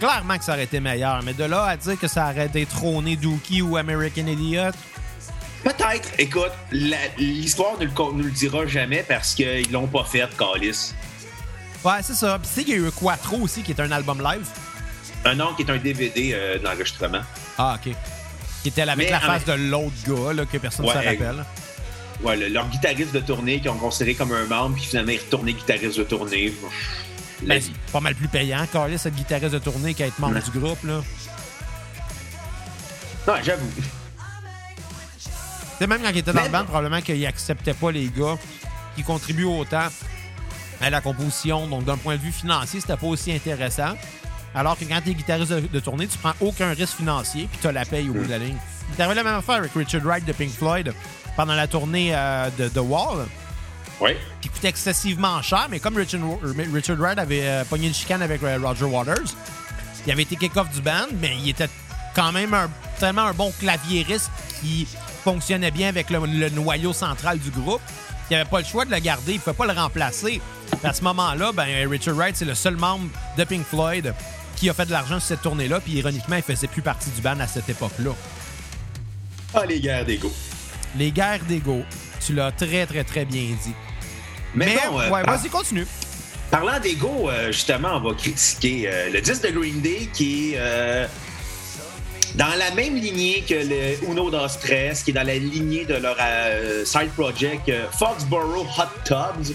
clairement 0.00 0.36
que 0.36 0.44
ça 0.44 0.52
aurait 0.52 0.64
été 0.64 0.80
meilleur. 0.80 1.22
Mais 1.22 1.32
de 1.32 1.44
là 1.44 1.64
à 1.64 1.76
dire 1.76 1.98
que 1.98 2.08
ça 2.08 2.30
aurait 2.30 2.48
détrôné 2.48 3.16
Dookie 3.16 3.62
ou 3.62 3.76
American 3.76 4.26
Idiot, 4.26 4.72
Peut-être. 5.64 6.10
Écoute, 6.18 6.52
l'histoire 6.70 7.78
ne 7.80 7.86
nous 7.86 8.24
le 8.24 8.30
dira 8.30 8.66
jamais 8.66 9.02
parce 9.02 9.34
qu'ils 9.34 9.72
l'ont 9.72 9.86
pas 9.86 10.04
fait, 10.04 10.28
Calis. 10.36 10.92
Ouais, 11.82 12.02
c'est 12.02 12.14
ça. 12.14 12.38
Puis 12.38 12.48
tu 12.48 12.54
sais 12.54 12.64
qu'il 12.64 12.80
y 12.80 12.84
a 12.84 12.86
eu 12.86 12.90
Quattro 12.90 13.38
aussi, 13.38 13.62
qui 13.62 13.72
est 13.72 13.80
un 13.80 13.90
album 13.90 14.22
live. 14.22 14.46
Un 15.24 15.34
nom 15.34 15.54
qui 15.54 15.62
est 15.62 15.70
un 15.70 15.78
DVD 15.78 16.32
euh, 16.34 16.58
de 16.58 16.64
l'enregistrement. 16.64 17.22
Ah, 17.58 17.78
OK. 17.78 17.94
Qui 18.62 18.68
était 18.68 18.82
avec 18.82 19.10
la 19.10 19.20
face 19.20 19.44
de 19.44 19.52
l'autre 19.52 19.94
gars, 20.06 20.32
là, 20.32 20.46
que 20.46 20.58
personne 20.58 20.86
ne 20.86 20.90
se 20.90 20.96
rappelle. 20.96 21.44
Ouais, 22.22 22.36
leur 22.48 22.68
guitariste 22.68 23.12
de 23.12 23.20
tournée 23.20 23.60
qu'ils 23.60 23.70
ont 23.70 23.76
considéré 23.76 24.14
comme 24.14 24.32
un 24.32 24.46
membre, 24.46 24.76
puis 24.76 24.84
finalement, 24.84 25.12
il 25.12 25.16
est 25.16 25.24
retourné 25.24 25.52
guitariste 25.52 25.98
de 25.98 26.04
tournée. 26.04 26.52
Ben, 27.42 27.60
pas 27.92 28.00
mal 28.00 28.14
plus 28.14 28.28
payant, 28.28 28.66
Carlis, 28.72 28.98
cette 28.98 29.14
guitariste 29.14 29.52
de 29.52 29.58
tournée 29.58 29.94
qu'à 29.94 30.06
être 30.06 30.18
membre 30.18 30.40
du 30.40 30.58
groupe, 30.58 30.82
là. 30.84 31.02
Non, 33.26 33.34
j'avoue. 33.42 33.70
C'est 35.78 35.86
même 35.86 36.02
quand 36.02 36.10
il 36.10 36.18
était 36.18 36.32
dans 36.32 36.42
le 36.42 36.48
band, 36.48 36.64
probablement 36.64 37.00
qu'il 37.00 37.24
acceptait 37.26 37.74
pas 37.74 37.90
les 37.90 38.06
gars 38.06 38.38
qui 38.96 39.02
contribuent 39.02 39.44
autant 39.44 39.88
à 40.80 40.90
la 40.90 41.00
composition. 41.00 41.66
Donc, 41.66 41.84
d'un 41.84 41.96
point 41.96 42.16
de 42.16 42.20
vue 42.20 42.32
financier, 42.32 42.80
c'était 42.80 42.96
pas 42.96 43.06
aussi 43.06 43.32
intéressant. 43.32 43.96
Alors 44.54 44.78
que 44.78 44.84
quand 44.84 45.00
tu 45.02 45.10
es 45.10 45.14
guitariste 45.14 45.52
de, 45.52 45.80
tournée, 45.80 46.06
tu 46.06 46.18
prends 46.18 46.34
aucun 46.40 46.72
risque 46.72 46.96
financier 46.96 47.48
puis 47.50 47.58
tu 47.60 47.66
as 47.66 47.72
la 47.72 47.84
paye 47.84 48.08
au 48.08 48.12
bout 48.12 48.24
de 48.24 48.30
la 48.30 48.38
ligne. 48.38 48.56
Tu 48.96 48.98
la 48.98 49.14
même 49.14 49.26
affaire 49.26 49.56
avec 49.56 49.72
Richard 49.74 50.02
Wright 50.02 50.24
de 50.24 50.32
Pink 50.32 50.50
Floyd 50.50 50.92
pendant 51.36 51.54
la 51.54 51.66
tournée 51.66 52.14
euh, 52.14 52.48
de 52.58 52.68
The 52.68 52.78
Wall. 52.78 53.26
Oui. 54.00 54.10
Qui 54.40 54.48
coûtait 54.48 54.68
excessivement 54.68 55.40
cher, 55.42 55.66
mais 55.70 55.80
comme 55.80 55.96
Richard, 55.96 56.20
Richard 56.72 56.96
Wright 56.98 57.18
avait 57.18 57.46
euh, 57.46 57.64
pogné 57.64 57.88
une 57.88 57.94
chicane 57.94 58.22
avec 58.22 58.42
euh, 58.42 58.58
Roger 58.60 58.84
Waters, 58.84 59.34
il 60.06 60.12
avait 60.12 60.22
été 60.22 60.36
kick-off 60.36 60.70
du 60.70 60.82
band, 60.82 61.06
mais 61.20 61.36
il 61.38 61.48
était 61.48 61.68
quand 62.14 62.30
même 62.32 62.52
un, 62.54 62.68
tellement 62.98 63.22
un 63.22 63.32
bon 63.32 63.52
claviériste 63.58 64.30
qui 64.60 64.86
fonctionnait 65.22 65.70
bien 65.70 65.88
avec 65.88 66.10
le, 66.10 66.50
noyau 66.50 66.92
central 66.92 67.38
du 67.38 67.50
groupe. 67.50 67.80
Il 68.30 68.36
avait 68.36 68.48
pas 68.48 68.58
le 68.58 68.64
choix 68.64 68.84
de 68.84 68.90
le 68.90 68.98
garder, 68.98 69.32
il 69.32 69.36
ne 69.36 69.40
pouvait 69.40 69.56
pas 69.56 69.66
le 69.66 69.78
remplacer. 69.78 70.40
À 70.82 70.92
ce 70.92 71.02
moment-là, 71.04 71.52
ben, 71.52 71.88
Richard 71.88 72.16
Wright, 72.16 72.36
c'est 72.36 72.44
le 72.44 72.54
seul 72.54 72.76
membre 72.76 73.08
de 73.36 73.44
Pink 73.44 73.64
Floyd 73.66 74.14
qui 74.54 74.68
a 74.70 74.74
fait 74.74 74.86
de 74.86 74.92
l'argent 74.92 75.18
sur 75.18 75.28
cette 75.28 75.42
tournée-là, 75.42 75.80
puis 75.80 75.92
ironiquement, 75.92 76.36
il 76.36 76.42
faisait 76.42 76.66
plus 76.66 76.82
partie 76.82 77.10
du 77.10 77.20
band 77.20 77.38
à 77.40 77.46
cette 77.46 77.68
époque-là. 77.68 78.12
Ah, 79.54 79.64
les 79.66 79.80
guerres 79.80 80.04
d'ego. 80.04 80.32
Les 80.96 81.12
guerres 81.12 81.44
d'ego. 81.44 81.82
Tu 82.24 82.34
l'as 82.34 82.52
très, 82.52 82.86
très, 82.86 83.04
très 83.04 83.24
bien 83.24 83.42
dit. 83.42 83.74
Mais, 84.54 84.76
euh, 84.86 85.10
ouais, 85.10 85.22
vas-y, 85.22 85.48
continue. 85.48 85.86
Parlant 86.50 86.78
d'ego, 86.80 87.28
euh, 87.28 87.52
justement, 87.52 87.96
on 87.96 88.00
va 88.00 88.14
critiquer 88.14 88.84
euh, 88.86 89.10
le 89.10 89.20
disque 89.20 89.42
de 89.42 89.50
Green 89.50 89.80
Day 89.80 90.08
qui 90.12 90.54
est 90.54 91.08
dans 92.34 92.54
la 92.58 92.72
même 92.72 92.96
lignée 92.96 93.44
que 93.48 93.54
le 93.54 94.10
Uno 94.10 94.28
dos 94.28 94.48
Stress, 94.48 95.04
qui 95.04 95.10
est 95.10 95.14
dans 95.14 95.26
la 95.26 95.36
lignée 95.36 95.84
de 95.84 95.94
leur 95.94 96.16
side 96.84 97.10
project 97.10 97.70
Foxborough 97.96 98.66
Hot 98.76 99.04
Tubs, 99.04 99.54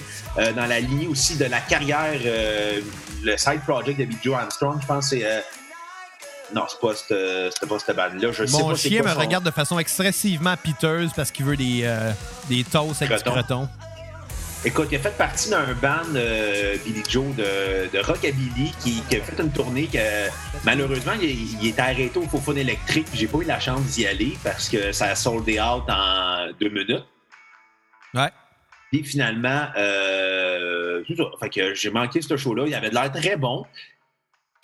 dans 0.56 0.66
la 0.66 0.80
lignée 0.80 1.08
aussi 1.08 1.36
de 1.36 1.44
la 1.44 1.60
carrière 1.60 2.22
le 3.24 3.38
side 3.38 3.62
project 3.62 4.00
de 4.00 4.06
Big 4.06 4.20
Joe 4.24 4.36
Armstrong, 4.36 4.80
je 4.82 4.88
pense 4.88 5.10
c'est. 5.10 5.26
Euh... 5.26 5.40
Non, 6.54 6.64
c'est 6.68 6.80
pas 6.80 6.96
cette, 6.96 7.70
pas 7.70 7.80
cette 7.80 7.96
bande-là. 7.96 8.32
Je 8.32 8.44
Mon 8.44 8.48
sais 8.48 8.64
pas 8.64 8.76
chien 8.76 9.04
me 9.04 9.20
regarde 9.20 9.46
de 9.46 9.52
façon 9.52 9.78
excessivement 9.78 10.56
piteuse 10.58 11.12
parce 11.16 11.30
qu'il 11.30 11.46
veut 11.46 11.56
des, 11.56 11.82
euh, 11.84 12.12
des 12.48 12.64
toasts 12.64 13.04
avec 13.04 13.24
du 13.24 13.30
creton. 13.30 13.70
Écoute, 14.66 14.90
il 14.92 14.98
a 14.98 15.00
fait 15.00 15.16
partie 15.16 15.50
d'un 15.52 15.74
band, 15.74 16.16
euh, 16.16 16.76
Billy 16.84 17.04
Joe, 17.08 17.34
de, 17.36 17.90
de 17.96 18.04
Rockabilly, 18.04 18.74
qui, 18.80 19.02
qui, 19.08 19.16
a 19.16 19.22
fait 19.22 19.42
une 19.42 19.52
tournée 19.52 19.88
que 19.88 20.00
malheureusement, 20.66 21.14
il, 21.22 21.62
il 21.62 21.68
était 21.68 21.82
arrêté 21.82 22.20
au 22.20 22.28
faux 22.28 22.54
électrique. 22.54 23.08
J'ai 23.14 23.28
pas 23.28 23.38
eu 23.38 23.46
la 23.46 23.60
chance 23.60 23.82
d'y 23.84 24.06
aller 24.06 24.38
parce 24.44 24.68
que 24.68 24.92
ça 24.92 25.06
a 25.06 25.16
soldé 25.16 25.62
out 25.62 25.84
en 25.88 26.48
deux 26.60 26.70
minutes. 26.70 27.06
Ouais. 28.14 28.32
Puis 28.92 29.04
finalement, 29.04 29.68
euh, 29.78 30.39
Fait 31.40 31.50
que 31.50 31.74
j'ai 31.74 31.90
manqué 31.90 32.22
ce 32.22 32.36
show-là. 32.38 32.66
Il 32.68 32.74
avait 32.74 32.90
de 32.90 32.96
l'air 32.96 33.12
très 33.12 33.36
bon. 33.38 33.66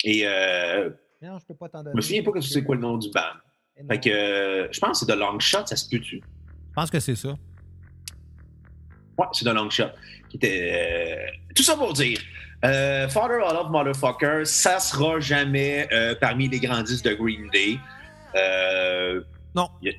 Et 0.04 0.22
euh, 0.26 0.90
Non, 1.22 1.38
je 1.38 1.46
peux 1.46 1.54
pas 1.54 1.68
t'en 1.68 1.78
donner. 1.82 1.92
je 1.92 1.96
me 1.96 2.00
souviens 2.02 2.22
pas 2.22 2.32
que 2.32 2.40
c'est 2.40 2.62
quoi 2.64 2.74
le 2.76 2.80
nom 2.82 2.98
du 2.98 3.10
band. 3.10 3.20
Fait 3.90 4.00
que 4.00 4.10
euh, 4.10 4.68
je 4.72 4.80
pense 4.80 5.00
que 5.00 5.06
c'est 5.06 5.12
The 5.12 5.18
Long 5.18 5.38
Shot, 5.38 5.66
ça 5.66 5.76
se 5.76 5.88
peut-tu? 5.88 6.16
Je 6.16 6.74
pense 6.74 6.90
que 6.90 7.00
c'est 7.00 7.16
ça. 7.16 7.34
Ouais, 9.18 9.26
c'est 9.32 9.44
The 9.44 9.48
Long 9.54 9.70
Shot. 9.70 9.90
Qui 10.28 10.36
était, 10.36 11.26
euh, 11.28 11.30
Tout 11.54 11.62
ça 11.62 11.76
pour 11.76 11.92
dire, 11.92 12.18
euh, 12.64 13.08
Father 13.08 13.38
of 13.42 13.52
Love 13.52 13.70
Motherfucker, 13.70 14.44
ça 14.44 14.78
sera 14.78 15.20
jamais 15.20 15.88
euh, 15.92 16.14
parmi 16.20 16.48
les 16.48 16.58
grands 16.60 16.82
disques 16.82 17.04
de 17.04 17.14
Green 17.14 17.48
Day. 17.52 17.78
Euh, 18.34 19.22
Non. 19.54 19.70
y 19.82 19.88
a- 19.90 19.92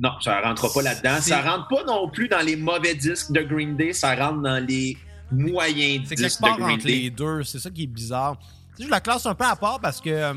Non, 0.00 0.18
ça 0.20 0.40
rentrera 0.40 0.68
pas 0.72 0.82
là-dedans. 0.82 1.20
Ça 1.20 1.40
rentre 1.42 1.68
pas 1.68 1.84
non 1.84 2.08
plus 2.08 2.28
dans 2.28 2.40
les 2.44 2.56
mauvais 2.56 2.94
disques 2.94 3.32
de 3.32 3.40
Green 3.42 3.76
Day, 3.76 3.92
ça 3.92 4.14
rentre 4.14 4.42
dans 4.42 4.64
les 4.64 4.96
quelque 5.30 6.40
part 6.40 6.60
entre 6.60 6.84
Day. 6.84 6.88
les 6.92 7.10
deux. 7.10 7.42
C'est 7.44 7.58
ça 7.58 7.70
qui 7.70 7.84
est 7.84 7.86
bizarre. 7.88 8.36
Tu 8.76 8.82
sais, 8.82 8.84
je 8.84 8.90
la 8.90 9.00
classe 9.00 9.24
un 9.26 9.34
peu 9.34 9.44
à 9.44 9.56
part 9.56 9.80
parce 9.80 10.00
que. 10.00 10.10
euh, 10.10 10.34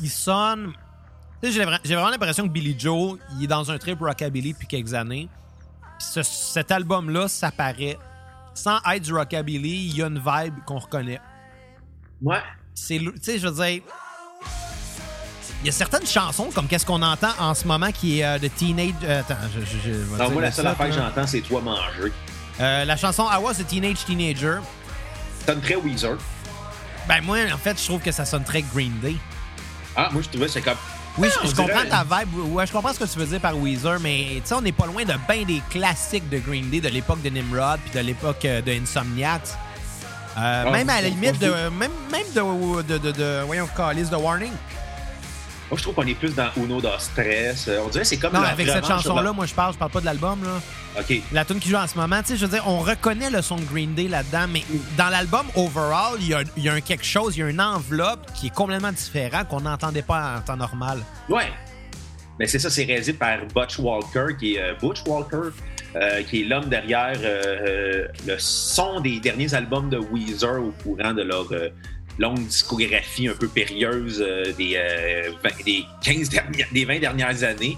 il 0.00 0.10
sonne. 0.10 0.72
Tu 1.42 1.48
sais, 1.48 1.52
j'ai 1.54 1.64
vra- 1.64 1.80
j'ai 1.84 1.94
vraiment 1.94 2.10
l'impression 2.10 2.44
que 2.46 2.52
Billy 2.52 2.74
Joe, 2.78 3.18
il 3.36 3.44
est 3.44 3.46
dans 3.46 3.70
un 3.70 3.78
trip 3.78 4.00
rockabilly 4.00 4.52
depuis 4.52 4.66
quelques 4.66 4.94
années. 4.94 5.28
Puis 5.98 6.08
ce- 6.08 6.22
cet 6.22 6.72
album-là, 6.72 7.28
ça 7.28 7.50
paraît. 7.50 7.98
Sans 8.54 8.78
être 8.92 9.02
du 9.02 9.12
rockabilly, 9.14 9.86
il 9.88 9.96
y 9.96 10.02
a 10.02 10.06
une 10.06 10.18
vibe 10.24 10.54
qu'on 10.66 10.78
reconnaît. 10.78 11.20
Ouais. 12.22 12.40
C'est, 12.74 12.98
tu 12.98 13.12
sais, 13.22 13.38
je 13.38 13.48
veux 13.48 13.64
dire. 13.64 13.82
Il 15.62 15.66
y 15.66 15.68
a 15.68 15.72
certaines 15.72 16.06
chansons, 16.06 16.50
comme 16.54 16.66
qu'est-ce 16.66 16.84
qu'on 16.84 17.00
entend 17.02 17.30
en 17.38 17.54
ce 17.54 17.66
moment, 17.66 17.90
qui 17.90 18.20
est 18.20 18.24
euh, 18.24 18.38
de 18.38 18.48
Teenage. 18.48 18.92
euh, 19.04 19.20
attends, 19.20 19.36
je, 19.54 19.60
je, 19.64 19.78
je 19.78 19.90
vais 19.92 20.18
Non, 20.24 20.30
moi, 20.30 20.42
la 20.42 20.48
le 20.48 20.54
seule 20.54 20.66
affaire 20.66 20.86
que 20.88 20.92
j'entends, 20.92 21.26
c'est 21.26 21.40
toi 21.40 21.60
manger. 21.62 22.12
Euh, 22.60 22.84
la 22.84 22.96
chanson 22.96 23.24
I 23.30 23.36
Was 23.40 23.60
a 23.60 23.64
Teenage 23.64 24.04
Teenager. 24.04 24.58
Ça 25.40 25.52
sonne 25.52 25.60
très 25.60 25.76
Weezer. 25.76 26.16
Ben, 27.08 27.20
moi, 27.22 27.38
en 27.52 27.58
fait, 27.58 27.78
je 27.78 27.84
trouve 27.84 28.00
que 28.00 28.12
ça 28.12 28.24
sonne 28.24 28.44
très 28.44 28.62
Green 28.62 28.92
Day. 29.02 29.16
Ah, 29.96 30.08
moi, 30.12 30.22
je 30.22 30.28
trouvais 30.28 30.46
que 30.46 30.52
c'est 30.52 30.62
comme. 30.62 30.76
Oui, 31.18 31.28
Ah, 31.32 31.40
je, 31.44 31.48
je 31.50 31.54
comprends 31.54 31.84
ta 31.88 32.02
vibe. 32.04 32.34
Ouais, 32.52 32.66
je 32.66 32.72
comprends 32.72 32.92
ce 32.92 32.98
que 32.98 33.04
tu 33.04 33.18
veux 33.18 33.26
dire 33.26 33.40
par 33.40 33.56
Weezer, 33.56 34.00
mais 34.00 34.26
tu 34.36 34.42
sais, 34.44 34.54
on 34.54 34.60
n'est 34.62 34.72
pas 34.72 34.86
loin 34.86 35.04
de 35.04 35.14
bien 35.28 35.44
des 35.44 35.62
classiques 35.70 36.28
de 36.28 36.38
Green 36.38 36.70
Day 36.70 36.80
de 36.80 36.88
l'époque 36.88 37.22
de 37.22 37.28
Nimrod 37.28 37.78
puis 37.84 37.92
de 37.94 38.00
l'époque 38.04 38.44
euh, 38.44 38.62
de 38.62 38.72
Insomniac. 38.72 39.42
Euh, 40.36 40.64
Ah, 40.66 40.70
même 40.70 40.88
à 40.90 41.00
la 41.00 41.08
limite 41.08 41.38
de. 41.38 41.50
Même, 41.70 41.92
même 42.10 42.26
de, 42.34 42.82
de, 42.82 42.98
de, 42.98 43.12
de- 43.12 43.42
Voyons, 43.46 43.68
Calice 43.76 44.10
de 44.10 44.16
Warning. 44.16 44.52
Moi, 45.74 45.78
je 45.80 45.82
trouve 45.90 45.96
qu'on 45.96 46.06
est 46.06 46.14
plus 46.14 46.32
dans 46.36 46.50
Uno 46.56 46.80
da 46.80 47.00
Stress. 47.00 47.66
Euh, 47.66 47.80
On 47.84 47.88
dirait 47.88 48.02
que 48.04 48.06
c'est 48.08 48.16
comme 48.16 48.32
Non, 48.32 48.42
la 48.42 48.50
avec 48.50 48.68
cette 48.68 48.86
chanson-là, 48.86 49.32
moi, 49.32 49.44
je 49.44 49.54
parle, 49.54 49.72
je 49.72 49.78
parle 49.78 49.90
pas 49.90 49.98
de 49.98 50.04
l'album, 50.04 50.38
là. 50.44 50.60
la- 50.94 51.00
OK. 51.00 51.20
La 51.32 51.44
tune 51.44 51.58
qui 51.58 51.68
joue 51.68 51.74
en 51.74 51.88
ce 51.88 51.98
moment, 51.98 52.20
tu 52.22 52.28
sais, 52.28 52.36
je 52.36 52.46
veux 52.46 52.52
dire, 52.52 52.62
on 52.68 52.78
reconnaît 52.78 53.28
le 53.28 53.42
son 53.42 53.56
de 53.56 53.64
Green 53.64 53.92
Day 53.92 54.06
là-dedans, 54.06 54.46
mais 54.48 54.62
dans 54.96 55.08
l'album 55.08 55.44
overall, 55.56 56.14
il 56.20 56.28
y 56.28 56.34
a, 56.34 56.42
il 56.56 56.62
y 56.62 56.68
a 56.68 56.74
un 56.74 56.80
quelque 56.80 57.04
chose, 57.04 57.36
il 57.36 57.40
y 57.40 57.42
a 57.42 57.48
une 57.50 57.60
enveloppe 57.60 58.30
qui 58.36 58.46
est 58.46 58.54
complètement 58.54 58.92
différent 58.92 59.44
qu'on 59.44 59.62
n'entendait 59.62 60.02
pas 60.02 60.36
en 60.36 60.42
temps 60.42 60.56
normal. 60.56 61.00
Ouais. 61.28 61.50
Mais 62.38 62.46
c'est 62.46 62.60
ça, 62.60 62.70
c'est 62.70 62.84
réalisé 62.84 63.12
par 63.14 63.38
Butch 63.52 63.76
Walker, 63.80 64.26
qui 64.38 64.54
est 64.54 64.60
euh, 64.62 64.74
Butch 64.80 65.02
Walker, 65.08 65.50
euh, 65.96 66.22
qui 66.22 66.42
est 66.42 66.44
l'homme 66.44 66.66
derrière 66.66 67.14
euh, 67.20 68.06
le 68.28 68.36
son 68.38 69.00
des 69.00 69.18
derniers 69.18 69.52
albums 69.54 69.90
de 69.90 69.98
Weezer 69.98 70.62
au 70.62 70.72
courant 70.84 71.12
de 71.14 71.22
leur 71.22 71.46
longue 72.18 72.46
discographie 72.46 73.28
un 73.28 73.34
peu 73.34 73.48
périlleuse 73.48 74.20
euh, 74.26 74.52
des, 74.52 74.74
euh, 74.76 75.30
20 75.42 75.64
des 75.64 75.84
15 76.02 76.28
dernières, 76.28 76.68
des 76.72 76.84
20 76.84 76.98
dernières 77.00 77.42
années. 77.42 77.76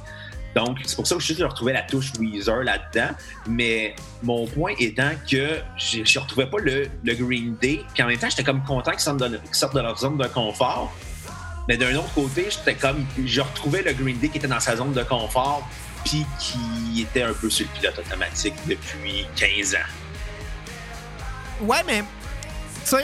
Donc, 0.54 0.78
c'est 0.86 0.96
pour 0.96 1.06
ça 1.06 1.14
que 1.16 1.20
je 1.20 1.26
suis 1.26 1.34
sûr 1.34 1.48
retrouvais 1.50 1.74
la 1.74 1.82
touche 1.82 2.12
Weezer 2.18 2.62
là-dedans. 2.62 3.14
Mais 3.46 3.94
mon 4.22 4.46
point 4.46 4.72
étant 4.78 5.10
que 5.30 5.58
je 5.76 5.98
ne 5.98 6.18
retrouvais 6.20 6.46
pas 6.46 6.58
le, 6.58 6.88
le 7.04 7.14
Green 7.14 7.56
Day. 7.60 7.82
Puis 7.92 8.02
en 8.02 8.06
même 8.06 8.18
temps, 8.18 8.30
j'étais 8.30 8.44
comme 8.44 8.64
content 8.64 8.92
qu'ils 8.92 9.00
sortent, 9.00 9.18
de- 9.18 9.38
sortent 9.52 9.74
de 9.74 9.80
leur 9.80 9.98
zone 9.98 10.16
de 10.16 10.26
confort. 10.28 10.94
Mais 11.68 11.76
d'un 11.76 11.94
autre 11.96 12.12
côté, 12.14 12.46
j'étais 12.48 12.74
comme. 12.74 13.04
Je 13.24 13.40
retrouvais 13.42 13.82
le 13.82 13.92
Green 13.92 14.18
Day 14.18 14.28
qui 14.28 14.38
était 14.38 14.46
dans 14.48 14.60
sa 14.60 14.76
zone 14.76 14.92
de 14.94 15.02
confort, 15.02 15.68
puis 16.04 16.24
qui 16.38 17.02
était 17.02 17.22
un 17.22 17.34
peu 17.34 17.50
sur 17.50 17.66
le 17.66 17.78
pilote 17.78 17.98
automatique 17.98 18.54
depuis 18.66 19.26
15 19.36 19.74
ans. 19.74 19.78
Ouais, 21.66 21.82
mais, 21.86 22.02
tu 22.84 22.96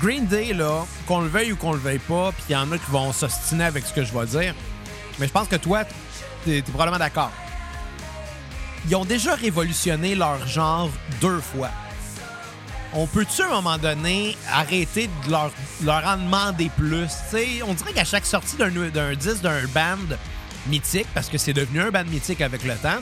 Green 0.00 0.26
Day, 0.26 0.52
là, 0.52 0.84
qu'on 1.06 1.20
le 1.20 1.28
veuille 1.28 1.52
ou 1.52 1.56
qu'on 1.56 1.72
le 1.72 1.78
veuille 1.78 1.98
pas, 1.98 2.32
puis 2.32 2.44
il 2.50 2.52
y 2.52 2.56
en 2.56 2.70
a 2.70 2.78
qui 2.78 2.90
vont 2.90 3.12
s'ostiner 3.12 3.64
avec 3.64 3.86
ce 3.86 3.92
que 3.92 4.04
je 4.04 4.12
vais 4.12 4.26
dire, 4.26 4.54
mais 5.18 5.26
je 5.26 5.32
pense 5.32 5.48
que 5.48 5.56
toi, 5.56 5.84
t'es 6.44 6.58
es 6.58 6.62
probablement 6.62 6.98
d'accord. 6.98 7.30
Ils 8.88 8.94
ont 8.94 9.04
déjà 9.04 9.34
révolutionné 9.34 10.14
leur 10.14 10.46
genre 10.46 10.90
deux 11.20 11.40
fois. 11.40 11.70
On 12.92 13.06
peut-tu, 13.06 13.42
à 13.42 13.46
un 13.46 13.50
moment 13.50 13.78
donné, 13.78 14.36
arrêter 14.50 15.10
de 15.26 15.30
leur, 15.30 15.50
leur 15.82 16.06
en 16.06 16.18
demander 16.18 16.70
plus? 16.76 17.10
On 17.66 17.74
dirait 17.74 17.92
qu'à 17.92 18.04
chaque 18.04 18.26
sortie 18.26 18.56
d'un 18.56 18.70
d'un 18.70 19.14
disque, 19.14 19.42
d'un 19.42 19.64
band 19.74 20.16
mythique, 20.66 21.08
parce 21.14 21.28
que 21.28 21.38
c'est 21.38 21.52
devenu 21.52 21.80
un 21.80 21.90
band 21.90 22.04
mythique 22.04 22.40
avec 22.40 22.64
le 22.64 22.74
temps, 22.76 23.00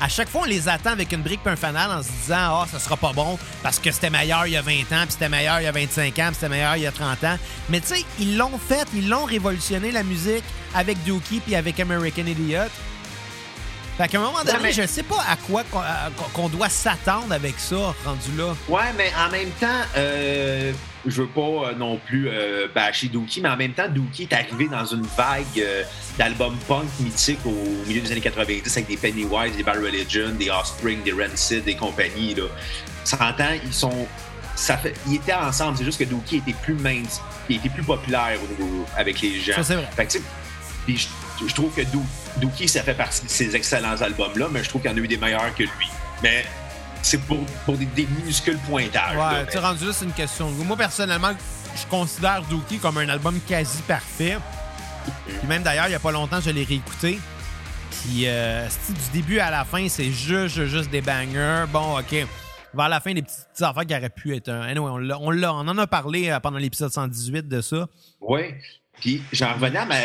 à 0.00 0.08
chaque 0.08 0.28
fois, 0.28 0.42
on 0.42 0.44
les 0.46 0.68
attend 0.68 0.90
avec 0.90 1.12
une 1.12 1.22
brique 1.22 1.40
et 1.44 1.48
un 1.50 1.56
fanal 1.56 1.90
en 1.90 2.02
se 2.02 2.08
disant 2.22 2.62
Ah, 2.62 2.66
ça 2.70 2.78
sera 2.78 2.96
pas 2.96 3.12
bon 3.12 3.38
parce 3.62 3.78
que 3.78 3.90
c'était 3.92 4.10
meilleur 4.10 4.46
il 4.46 4.52
y 4.52 4.56
a 4.56 4.62
20 4.62 4.72
ans, 4.72 5.02
puis 5.02 5.10
c'était 5.10 5.28
meilleur 5.28 5.60
il 5.60 5.64
y 5.64 5.66
a 5.66 5.72
25 5.72 6.18
ans, 6.18 6.26
puis 6.26 6.34
c'était 6.34 6.48
meilleur 6.48 6.76
il 6.76 6.82
y 6.82 6.86
a 6.86 6.92
30 6.92 7.22
ans. 7.24 7.38
Mais 7.68 7.80
tu 7.80 7.88
sais, 7.88 8.04
ils 8.18 8.36
l'ont 8.36 8.58
fait, 8.58 8.86
ils 8.94 9.08
l'ont 9.08 9.24
révolutionné 9.24 9.92
la 9.92 10.02
musique 10.02 10.44
avec 10.74 11.02
Dookie 11.04 11.40
puis 11.40 11.54
avec 11.54 11.78
American 11.80 12.26
Idiot. 12.26 12.68
Fait 13.98 14.08
qu'à 14.08 14.18
un 14.18 14.22
moment 14.22 14.38
donné, 14.38 14.52
Ouais, 14.52 14.58
mais- 14.62 14.72
je 14.72 14.86
sais 14.86 15.02
pas 15.02 15.22
à 15.28 15.36
quoi 15.36 15.62
qu'on 16.32 16.48
doit 16.48 16.70
s'attendre 16.70 17.32
avec 17.34 17.54
ça, 17.58 17.94
rendu 18.04 18.30
là. 18.38 18.54
Ouais, 18.68 18.92
mais 18.96 19.12
en 19.22 19.30
même 19.30 19.50
temps, 19.60 19.66
euh, 19.96 20.72
je 21.06 21.22
veux 21.22 21.28
pas 21.28 21.40
euh, 21.40 21.74
non 21.74 21.98
plus 21.98 22.28
euh, 22.28 22.68
bâcher 22.74 23.08
Dookie, 23.08 23.40
mais 23.40 23.48
en 23.48 23.56
même 23.56 23.72
temps, 23.72 23.88
Dookie 23.88 24.24
est 24.30 24.32
arrivé 24.34 24.68
dans 24.68 24.84
une 24.84 25.06
vague 25.16 25.44
euh, 25.58 25.82
d'albums 26.18 26.56
punk 26.68 26.84
mythiques 27.00 27.38
au 27.46 27.52
milieu 27.86 28.00
des 28.00 28.12
années 28.12 28.20
90 28.20 28.76
avec 28.76 28.88
des 28.88 28.96
Pennywise, 28.96 29.56
des 29.56 29.62
Bad 29.62 29.76
Religion, 29.82 30.30
des 30.38 30.50
Offspring, 30.50 31.02
des 31.02 31.12
Rancid, 31.12 31.64
des 31.64 31.74
compagnies. 31.74 32.34
Là. 32.34 32.44
100 33.04 33.16
ans, 33.18 33.32
ils 33.64 33.72
sont. 33.72 34.06
Ça 34.56 34.76
fait, 34.76 34.92
ils 35.06 35.14
étaient 35.14 35.32
ensemble, 35.32 35.78
c'est 35.78 35.84
juste 35.84 35.98
que 35.98 36.04
Dookie 36.04 36.36
était 36.38 36.52
plus 36.62 36.74
mince, 36.74 37.22
il 37.48 37.56
était 37.56 37.70
plus 37.70 37.82
populaire 37.82 38.36
au 38.44 38.62
niveau, 38.62 38.84
avec 38.96 39.20
les 39.22 39.40
gens. 39.40 39.54
Ça, 39.54 39.62
c'est 39.64 39.74
vrai. 39.76 39.88
Fait 39.96 40.04
que, 40.06 40.18
je, 40.92 41.06
je 41.48 41.54
trouve 41.54 41.72
que 41.74 41.80
Doo- 41.82 42.04
Dookie, 42.36 42.68
ça 42.68 42.82
fait 42.82 42.92
partie 42.94 43.24
de 43.24 43.30
ces 43.30 43.56
excellents 43.56 43.96
albums-là, 44.02 44.48
mais 44.50 44.62
je 44.62 44.68
trouve 44.68 44.82
qu'il 44.82 44.90
y 44.90 44.94
en 44.94 44.96
a 44.98 45.00
eu 45.00 45.08
des 45.08 45.16
meilleurs 45.16 45.54
que 45.54 45.62
lui. 45.62 45.88
Mais 46.22 46.44
c'est 47.02 47.18
pour, 47.22 47.38
pour 47.64 47.76
des, 47.76 47.86
des 47.86 48.06
minuscules 48.06 48.58
pointages. 48.58 49.16
Ouais, 49.16 49.46
tu 49.50 49.58
rendu 49.58 49.84
c'est 49.92 50.04
une 50.04 50.12
question. 50.12 50.50
Moi, 50.50 50.76
personnellement, 50.76 51.32
je 51.74 51.86
considère 51.86 52.42
Dookie 52.42 52.78
comme 52.78 52.98
un 52.98 53.08
album 53.08 53.38
quasi 53.46 53.80
parfait. 53.82 54.36
Puis 55.26 55.48
même 55.48 55.62
d'ailleurs, 55.62 55.86
il 55.88 55.92
y 55.92 55.94
a 55.94 55.98
pas 56.00 56.12
longtemps, 56.12 56.40
je 56.40 56.50
l'ai 56.50 56.64
réécouté. 56.64 57.18
Puis 57.90 58.24
euh, 58.26 58.66
du 58.88 59.18
début 59.20 59.38
à 59.38 59.50
la 59.50 59.64
fin, 59.64 59.88
c'est 59.88 60.10
juste, 60.10 60.54
juste, 60.54 60.66
juste 60.66 60.90
des 60.90 61.00
bangers. 61.00 61.64
Bon, 61.72 61.98
OK. 61.98 62.26
Vers 62.72 62.88
la 62.88 63.00
fin, 63.00 63.12
des 63.14 63.22
petites, 63.22 63.48
petites 63.52 63.62
affaires 63.64 63.84
qui 63.86 63.94
auraient 63.96 64.10
pu 64.10 64.36
être 64.36 64.48
un. 64.48 64.60
Anyway, 64.62 64.88
on, 64.90 64.98
l'a, 64.98 65.18
on, 65.18 65.30
l'a- 65.30 65.52
on 65.54 65.66
en 65.66 65.76
a 65.78 65.86
parlé 65.88 66.30
euh, 66.30 66.38
pendant 66.38 66.58
l'épisode 66.58 66.92
118 66.92 67.48
de 67.48 67.60
ça. 67.60 67.86
Oui. 68.20 68.54
Puis 69.00 69.22
j'en 69.32 69.54
revenais 69.54 69.78
à, 69.78 69.86
ma, 69.86 69.96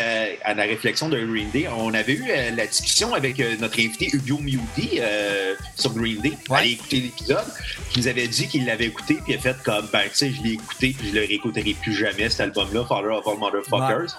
à 0.44 0.54
la 0.54 0.62
réflexion 0.64 1.08
de 1.08 1.22
Green 1.22 1.50
Day. 1.50 1.68
On 1.68 1.92
avait 1.92 2.14
eu 2.14 2.24
euh, 2.28 2.50
la 2.52 2.66
discussion 2.66 3.14
avec 3.14 3.38
euh, 3.40 3.56
notre 3.60 3.78
invité 3.78 4.08
Hugo 4.12 4.38
Mewdy 4.38 4.98
euh, 4.98 5.54
sur 5.76 5.92
Green 5.92 6.20
Day. 6.20 6.32
Ouais. 6.48 6.58
Allez 6.58 6.70
écouter 6.72 7.00
l'épisode. 7.00 7.46
Qui 7.90 8.00
nous 8.00 8.08
avait 8.08 8.28
dit 8.28 8.48
qu'il 8.48 8.64
l'avait 8.64 8.86
écouté, 8.86 9.14
puis 9.14 9.34
il 9.34 9.36
a 9.36 9.38
fait 9.38 9.56
comme, 9.62 9.88
ben, 9.92 10.02
tu 10.10 10.16
sais, 10.16 10.32
je 10.32 10.42
l'ai 10.42 10.52
écouté, 10.54 10.94
puis 10.98 11.08
je 11.10 11.14
le 11.14 11.20
réécouterai 11.20 11.76
plus 11.80 11.94
jamais, 11.94 12.28
cet 12.30 12.40
album-là, 12.40 12.84
Father 12.86 13.10
of 13.10 13.26
All 13.26 13.38
Motherfuckers. 13.38 14.16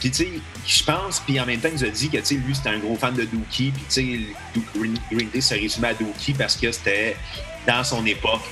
Puis, 0.00 0.10
tu 0.10 0.24
sais, 0.24 0.28
je 0.66 0.84
pense, 0.84 1.20
puis 1.20 1.38
en 1.38 1.46
même 1.46 1.60
temps, 1.60 1.68
il 1.68 1.74
nous 1.74 1.84
a 1.84 1.88
dit 1.88 2.08
que, 2.08 2.18
tu 2.18 2.24
sais, 2.24 2.34
lui, 2.34 2.54
c'était 2.54 2.70
un 2.70 2.78
gros 2.78 2.96
fan 2.96 3.14
de 3.14 3.24
Dookie, 3.24 3.70
puis, 3.70 3.82
tu 3.88 4.26
sais, 4.54 4.60
Green, 4.76 4.98
Green 5.10 5.28
Day 5.30 5.40
se 5.40 5.54
résumait 5.54 5.88
à 5.88 5.94
Dookie 5.94 6.34
parce 6.34 6.56
que 6.56 6.70
c'était 6.72 7.16
dans 7.66 7.84
son 7.84 8.04
époque. 8.04 8.42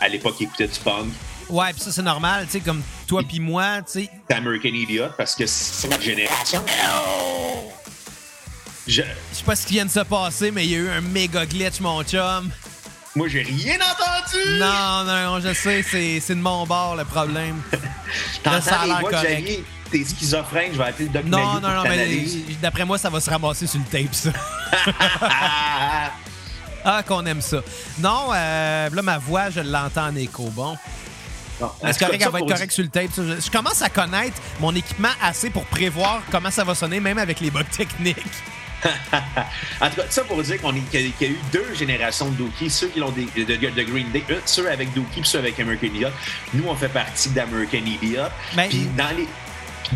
À 0.00 0.08
l'époque, 0.08 0.36
il 0.40 0.44
écoutait 0.44 0.68
du 0.68 0.78
punk. 0.80 1.06
Ouais, 1.48 1.72
puis 1.72 1.80
ça, 1.80 1.92
c'est 1.92 2.02
normal, 2.02 2.44
tu 2.46 2.52
sais, 2.52 2.60
comme 2.60 2.82
toi 3.06 3.22
puis 3.26 3.40
moi, 3.40 3.78
tu 3.82 4.02
sais. 4.02 4.10
American 4.34 4.68
Idiot 4.68 5.08
parce 5.16 5.34
que 5.34 5.46
c'est 5.46 5.88
notre 5.88 6.02
génération. 6.02 6.62
Je, 8.86 9.02
Je 9.02 9.36
sais 9.36 9.44
pas 9.44 9.56
ce 9.56 9.66
qui 9.66 9.74
vient 9.74 9.84
de 9.86 9.90
se 9.90 10.00
passer, 10.00 10.50
mais 10.50 10.64
il 10.64 10.70
y 10.70 10.74
a 10.74 10.78
eu 10.78 10.88
un 10.90 11.00
méga 11.00 11.44
glitch, 11.46 11.80
mon 11.80 12.02
chum. 12.02 12.50
moi, 13.14 13.28
j'ai 13.28 13.42
rien 13.42 13.76
entendu! 13.76 14.58
Non, 14.58 15.04
non, 15.04 15.40
je 15.40 15.52
sais, 15.54 15.82
c'est, 15.82 16.34
de 16.34 16.40
mon 16.40 16.66
bord 16.66 16.96
le 16.96 17.04
problème. 17.04 17.60
T'entends 18.42 18.84
les 18.84 18.90
voix 18.92 19.10
de 19.10 19.16
correct. 19.16 19.40
Xavier? 19.42 19.64
T'es 19.90 20.04
schizophrène, 20.04 20.72
je 20.72 20.78
vais 20.78 20.84
appeler 20.84 21.06
le 21.06 21.12
Doc 21.14 21.24
Non, 21.24 21.54
non, 21.54 21.60
pour 21.60 21.70
non, 21.70 21.82
mais 21.84 22.26
d'après 22.60 22.84
moi, 22.84 22.98
ça 22.98 23.08
va 23.08 23.20
se 23.20 23.30
ramasser 23.30 23.66
sur 23.66 23.80
le 23.80 23.86
tape, 23.86 24.14
ça. 24.14 24.30
Ah, 26.84 27.02
qu'on 27.02 27.26
aime 27.26 27.42
ça. 27.42 27.58
Non, 27.98 28.28
euh, 28.32 28.88
là, 28.90 29.02
ma 29.02 29.18
voix, 29.18 29.50
je 29.50 29.60
l'entends 29.60 30.06
en 30.06 30.16
écho. 30.16 30.44
Bon. 30.54 30.76
Est-ce 31.84 31.98
ça 31.98 32.06
correct, 32.06 32.22
elle 32.24 32.30
va 32.30 32.38
être 32.38 32.46
pour 32.46 32.54
correcte 32.54 32.72
sur 32.72 32.84
le 32.84 32.90
tape? 32.90 33.10
ça? 33.12 33.22
Je, 33.22 33.40
je 33.40 33.50
commence 33.50 33.82
à 33.82 33.88
connaître 33.88 34.40
mon 34.60 34.74
équipement 34.74 35.08
assez 35.22 35.50
pour 35.50 35.64
prévoir 35.64 36.22
comment 36.30 36.50
ça 36.50 36.64
va 36.64 36.74
sonner, 36.74 37.00
même 37.00 37.18
avec 37.18 37.40
les 37.40 37.50
bugs 37.50 37.62
techniques. 37.76 38.16
en 39.80 39.90
tout 39.90 39.96
cas, 39.96 40.02
ça 40.08 40.22
pour 40.22 40.42
dire 40.42 40.60
qu'on 40.60 40.72
qu'il 40.72 41.00
y 41.00 41.24
a 41.24 41.28
eu 41.28 41.38
deux 41.52 41.74
générations 41.74 42.28
de 42.28 42.36
Dookie, 42.36 42.70
ceux 42.70 42.88
qui 42.88 43.00
l'ont 43.00 43.10
de, 43.10 43.22
de, 43.44 43.54
de, 43.54 43.82
Green 43.82 44.10
Day, 44.12 44.22
ceux 44.44 44.70
avec 44.70 44.92
Dookie 44.94 45.20
puis 45.20 45.28
ceux 45.28 45.38
avec 45.38 45.58
American 45.58 45.88
Idiot. 45.88 46.08
Nous, 46.54 46.64
on 46.68 46.74
fait 46.74 46.88
partie 46.88 47.30
d'American 47.30 47.84
Idiot. 47.84 48.22
Ben, 48.54 48.68
Puis 48.68 48.88
dans 48.96 49.16
les, 49.16 49.28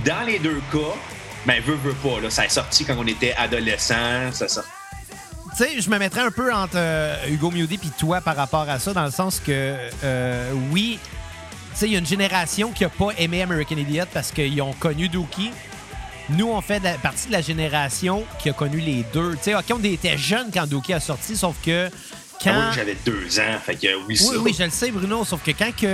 dans 0.04 0.26
les 0.26 0.38
deux 0.38 0.60
cas, 0.72 0.96
ben, 1.46 1.62
veut, 1.62 1.76
veut 1.76 1.94
pas, 1.94 2.20
là, 2.20 2.30
ça 2.30 2.44
est 2.44 2.50
sorti 2.50 2.84
quand 2.84 2.96
on 2.98 3.06
était 3.06 3.34
adolescent, 3.34 4.32
ça 4.32 4.48
sort. 4.48 4.64
Tu 5.56 5.64
sais, 5.64 5.80
je 5.80 5.90
me 5.90 5.98
mettrais 5.98 6.22
un 6.22 6.30
peu 6.30 6.52
entre 6.52 6.76
euh, 6.76 7.14
Hugo 7.28 7.50
Mewdy 7.50 7.76
puis 7.76 7.90
toi 7.98 8.22
par 8.22 8.36
rapport 8.36 8.68
à 8.68 8.78
ça, 8.78 8.94
dans 8.94 9.04
le 9.04 9.10
sens 9.10 9.38
que, 9.38 9.76
euh, 10.02 10.52
oui, 10.70 10.98
sais, 11.78 11.86
il 11.86 11.92
y 11.92 11.96
a 11.96 11.98
une 11.98 12.06
génération 12.06 12.70
qui 12.72 12.84
a 12.84 12.88
pas 12.88 13.08
aimé 13.18 13.42
American 13.42 13.76
Idiot 13.76 14.04
parce 14.12 14.30
qu'ils 14.32 14.60
ont 14.62 14.72
connu 14.74 15.08
Dookie. 15.08 15.50
Nous, 16.30 16.48
on 16.48 16.60
fait 16.60 16.78
de 16.78 16.84
la- 16.84 16.94
partie 16.94 17.26
de 17.26 17.32
la 17.32 17.42
génération 17.42 18.24
qui 18.38 18.48
a 18.48 18.52
connu 18.52 18.78
les 18.80 19.04
deux. 19.12 19.32
Tu 19.32 19.42
sais, 19.42 19.54
OK, 19.54 19.64
on 19.72 19.82
était 19.82 20.16
jeunes 20.16 20.50
quand 20.52 20.66
Dookie 20.66 20.92
a 20.94 21.00
sorti, 21.00 21.36
sauf 21.36 21.56
que 21.64 21.90
quand... 22.42 22.52
Ah 22.54 22.68
oui, 22.70 22.74
j'avais 22.76 22.96
deux 23.04 23.38
ans, 23.40 23.58
fait 23.64 23.74
que 23.76 23.88
oui, 24.06 24.16
ça. 24.16 24.30
Oui, 24.32 24.36
oui, 24.42 24.56
je 24.58 24.64
le 24.64 24.70
sais, 24.70 24.90
Bruno. 24.90 25.24
Sauf 25.24 25.42
que 25.42 25.50
quand 25.50 25.74
que, 25.76 25.86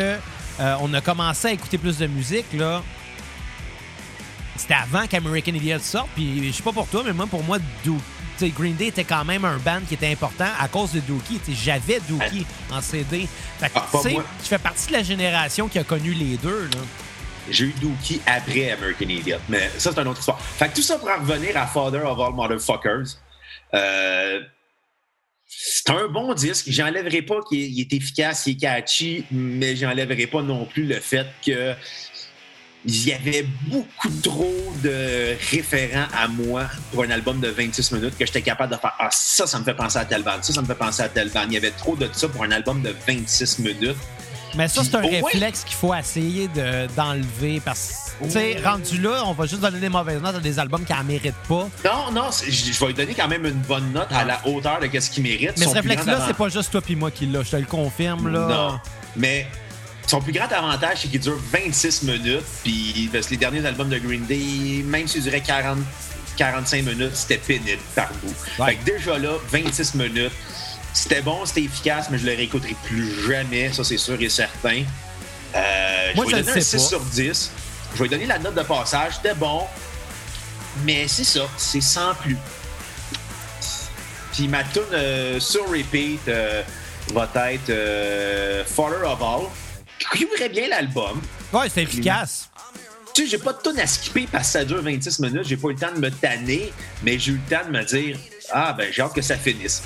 euh, 0.60 0.74
on 0.80 0.92
a 0.94 1.00
commencé 1.00 1.48
à 1.48 1.52
écouter 1.52 1.78
plus 1.78 1.98
de 1.98 2.06
musique, 2.06 2.52
là, 2.52 2.82
c'était 4.56 4.74
avant 4.74 5.06
qu'American 5.06 5.52
Idiot 5.54 5.78
sorte. 5.80 6.08
Puis 6.14 6.48
je 6.48 6.56
sais 6.56 6.62
pas 6.62 6.72
pour 6.72 6.86
toi, 6.88 7.02
mais 7.04 7.12
moi, 7.12 7.26
pour 7.26 7.42
moi, 7.44 7.58
Doo- 7.84 7.96
tu 7.96 8.02
sais, 8.02 8.17
Green 8.46 8.74
Day 8.76 8.86
était 8.88 9.04
quand 9.04 9.24
même 9.24 9.44
un 9.44 9.58
band 9.58 9.80
qui 9.86 9.94
était 9.94 10.10
important 10.10 10.48
à 10.58 10.68
cause 10.68 10.92
de 10.92 11.00
Dookie. 11.00 11.40
J'avais 11.48 12.00
Dookie 12.08 12.46
en 12.70 12.80
CD. 12.80 13.28
Fait 13.58 13.68
que, 13.68 13.72
Ah, 13.76 13.86
tu 14.42 14.48
fais 14.48 14.58
partie 14.58 14.88
de 14.88 14.92
la 14.92 15.02
génération 15.02 15.68
qui 15.68 15.78
a 15.78 15.84
connu 15.84 16.12
les 16.12 16.36
deux. 16.36 16.64
Là. 16.64 16.80
J'ai 17.50 17.64
eu 17.66 17.74
Dookie 17.80 18.20
après 18.26 18.70
American 18.72 19.08
Idiot. 19.08 19.38
Mais 19.48 19.70
ça, 19.78 19.90
c'est 19.94 20.00
une 20.00 20.08
autre 20.08 20.20
histoire. 20.20 20.40
Fait 20.40 20.68
que 20.68 20.74
tout 20.76 20.82
ça 20.82 20.98
pour 20.98 21.08
en 21.08 21.18
revenir 21.18 21.56
à 21.56 21.66
Father 21.66 22.04
of 22.04 22.18
All 22.18 22.34
Motherfuckers. 22.34 23.16
Euh, 23.74 24.40
c'est 25.46 25.90
un 25.90 26.08
bon 26.08 26.34
disque. 26.34 26.66
J'enlèverai 26.68 27.22
pas 27.22 27.36
qu'il 27.48 27.60
est, 27.60 27.68
il 27.70 27.80
est 27.80 27.92
efficace, 27.94 28.46
il 28.46 28.52
est 28.52 28.56
catchy, 28.56 29.24
mais 29.30 29.76
j'enlèverai 29.76 30.26
pas 30.26 30.42
non 30.42 30.66
plus 30.66 30.84
le 30.84 31.00
fait 31.00 31.26
que 31.44 31.74
il 32.84 33.08
y 33.08 33.12
avait 33.12 33.46
beaucoup 33.66 34.08
trop 34.22 34.72
de 34.82 35.36
référents 35.50 36.06
à 36.16 36.28
moi 36.28 36.64
pour 36.92 37.02
un 37.04 37.10
album 37.10 37.40
de 37.40 37.48
26 37.48 37.92
minutes 37.92 38.16
que 38.16 38.24
j'étais 38.24 38.42
capable 38.42 38.72
de 38.74 38.78
faire 38.80 38.94
Ah, 38.98 39.08
ça, 39.10 39.46
ça 39.46 39.58
me 39.58 39.64
fait 39.64 39.74
penser 39.74 39.98
à 39.98 40.04
tel 40.04 40.22
band, 40.22 40.40
ça, 40.40 40.52
ça 40.52 40.62
me 40.62 40.66
fait 40.66 40.74
penser 40.74 41.02
à 41.02 41.08
tel 41.08 41.28
band. 41.30 41.42
Il 41.48 41.54
y 41.54 41.56
avait 41.56 41.72
trop 41.72 41.96
de 41.96 42.08
ça 42.12 42.28
pour 42.28 42.44
un 42.44 42.50
album 42.52 42.82
de 42.82 42.94
26 43.06 43.58
minutes. 43.58 43.96
Mais 44.56 44.66
ça, 44.66 44.82
c'est 44.82 44.94
un 44.94 45.00
Puis, 45.00 45.20
réflexe 45.20 45.62
qu'il 45.62 45.76
faut 45.76 45.94
essayer 45.94 46.48
de- 46.48 46.86
d'enlever 46.96 47.60
parce 47.62 48.14
que, 48.18 48.24
tu 48.24 48.30
sais, 48.30 48.56
rendu 48.64 48.98
là, 48.98 49.22
on 49.26 49.32
va 49.34 49.44
juste 49.44 49.60
donner 49.60 49.78
des 49.78 49.90
mauvaises 49.90 50.22
notes 50.22 50.36
à 50.36 50.40
des 50.40 50.58
albums 50.58 50.84
qui 50.86 50.94
en 50.94 51.04
méritent 51.04 51.34
pas. 51.46 51.68
Non, 51.84 52.10
non, 52.12 52.30
je 52.32 52.80
vais 52.80 52.86
lui 52.86 52.94
donner 52.94 53.14
quand 53.14 53.28
même 53.28 53.44
une 53.44 53.60
bonne 53.60 53.92
note 53.92 54.08
à 54.10 54.24
la 54.24 54.40
hauteur 54.46 54.80
de 54.80 55.00
ce 55.00 55.10
qu'il 55.10 55.22
mérite. 55.24 55.52
Mais 55.58 55.64
Son 55.66 55.70
ce 55.72 55.74
réflexe-là, 55.76 56.24
c'est 56.26 56.36
pas 56.36 56.48
juste 56.48 56.70
toi 56.70 56.80
puis 56.80 56.96
moi 56.96 57.10
qui 57.10 57.26
l'a, 57.26 57.42
je 57.42 57.50
te 57.50 57.56
le 57.56 57.66
confirme. 57.66 58.28
Là. 58.32 58.46
Non. 58.48 58.80
Mais 59.16 59.46
son 60.08 60.20
plus 60.22 60.32
grand 60.32 60.50
avantage, 60.50 61.00
c'est 61.02 61.08
qu'il 61.08 61.20
dure 61.20 61.38
26 61.52 62.02
minutes. 62.04 62.44
Puis, 62.64 63.10
parce 63.12 63.26
que 63.26 63.32
les 63.32 63.36
derniers 63.36 63.64
albums 63.66 63.90
de 63.90 63.98
Green 63.98 64.24
Day, 64.24 64.82
même 64.84 65.06
s'ils 65.06 65.22
duraient 65.22 65.42
40, 65.42 65.78
45 66.36 66.82
minutes, 66.84 67.14
c'était 67.14 67.36
pénible 67.38 67.82
par 67.94 68.08
bout. 68.22 68.34
Ouais. 68.58 68.70
Fait 68.70 68.76
que 68.76 68.84
déjà 68.84 69.18
là, 69.18 69.32
26 69.50 69.94
minutes, 69.94 70.32
c'était 70.94 71.20
bon, 71.20 71.44
c'était 71.44 71.62
efficace, 71.62 72.06
mais 72.10 72.18
je 72.18 72.24
le 72.26 72.34
réécouterai 72.34 72.74
plus 72.84 73.26
jamais, 73.28 73.72
ça 73.72 73.84
c'est 73.84 73.98
sûr 73.98 74.20
et 74.20 74.28
certain. 74.30 74.82
Euh, 75.54 76.12
Moi, 76.16 76.24
je 76.24 76.30
je 76.30 76.36
vais 76.36 76.42
lui 76.42 76.46
donner 76.46 76.58
un 76.58 76.62
sais 76.62 76.78
6 76.78 76.82
pas. 76.84 76.88
sur 76.88 77.00
10. 77.00 77.50
Je 77.92 77.98
vais 77.98 78.04
lui 78.04 78.10
donner 78.10 78.26
la 78.26 78.38
note 78.38 78.54
de 78.54 78.62
passage, 78.62 79.16
c'était 79.16 79.34
bon, 79.34 79.62
mais 80.84 81.06
c'est 81.06 81.24
ça, 81.24 81.46
c'est 81.58 81.82
sans 81.82 82.14
plus. 82.14 82.36
Puis 84.32 84.48
ma 84.48 84.64
tune 84.64 84.82
euh, 84.92 85.38
sur 85.40 85.68
repeat 85.68 86.20
euh, 86.28 86.62
va 87.12 87.28
être 87.52 87.72
Father 88.66 89.04
of 89.04 89.20
All. 89.20 89.48
Ouvrait 90.14 90.48
bien 90.48 90.68
l'album. 90.68 91.20
Ouais, 91.52 91.68
c'est 91.68 91.82
efficace. 91.82 92.50
Tu 93.14 93.22
sais, 93.22 93.30
j'ai 93.30 93.38
pas 93.38 93.52
de 93.52 93.62
tune 93.62 93.80
à 93.80 93.86
skipper 93.86 94.28
parce 94.30 94.46
que 94.46 94.52
ça 94.52 94.64
dure 94.64 94.82
26 94.82 95.18
minutes. 95.20 95.44
J'ai 95.44 95.56
pas 95.56 95.68
eu 95.68 95.72
le 95.72 95.78
temps 95.78 95.92
de 95.92 95.98
me 95.98 96.10
tanner, 96.10 96.72
mais 97.02 97.18
j'ai 97.18 97.32
eu 97.32 97.40
le 97.44 97.56
temps 97.56 97.66
de 97.66 97.76
me 97.76 97.84
dire 97.84 98.18
Ah, 98.50 98.72
ben, 98.76 98.92
j'ai 98.92 99.02
hâte 99.02 99.14
que 99.14 99.22
ça 99.22 99.36
finisse. 99.36 99.82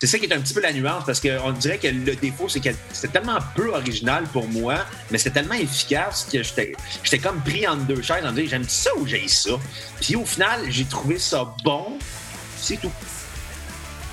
C'est 0.00 0.06
ça 0.06 0.18
qui 0.18 0.26
est 0.26 0.34
un 0.34 0.40
petit 0.40 0.52
peu 0.52 0.60
la 0.60 0.72
nuance 0.72 1.04
parce 1.06 1.20
qu'on 1.20 1.52
dirait 1.52 1.78
que 1.78 1.86
le 1.86 2.14
défaut, 2.16 2.48
c'est 2.48 2.60
que 2.60 2.68
c'était 2.92 3.18
tellement 3.18 3.38
peu 3.54 3.72
original 3.72 4.24
pour 4.24 4.46
moi, 4.48 4.84
mais 5.10 5.18
c'était 5.18 5.40
tellement 5.40 5.54
efficace 5.54 6.28
que 6.30 6.42
j'étais 6.42 6.74
j'étais 7.02 7.18
comme 7.18 7.40
pris 7.40 7.66
entre 7.66 7.84
deux 7.86 8.02
chaises 8.02 8.24
en 8.24 8.32
me 8.32 8.36
disant 8.36 8.50
J'aime 8.50 8.68
ça 8.68 8.90
ou 8.98 9.06
j'ai 9.06 9.26
ça. 9.28 9.52
Puis 10.00 10.14
au 10.16 10.24
final, 10.26 10.60
j'ai 10.68 10.84
trouvé 10.84 11.18
ça 11.18 11.54
bon. 11.64 11.98
C'est 12.58 12.76
tout. 12.76 12.92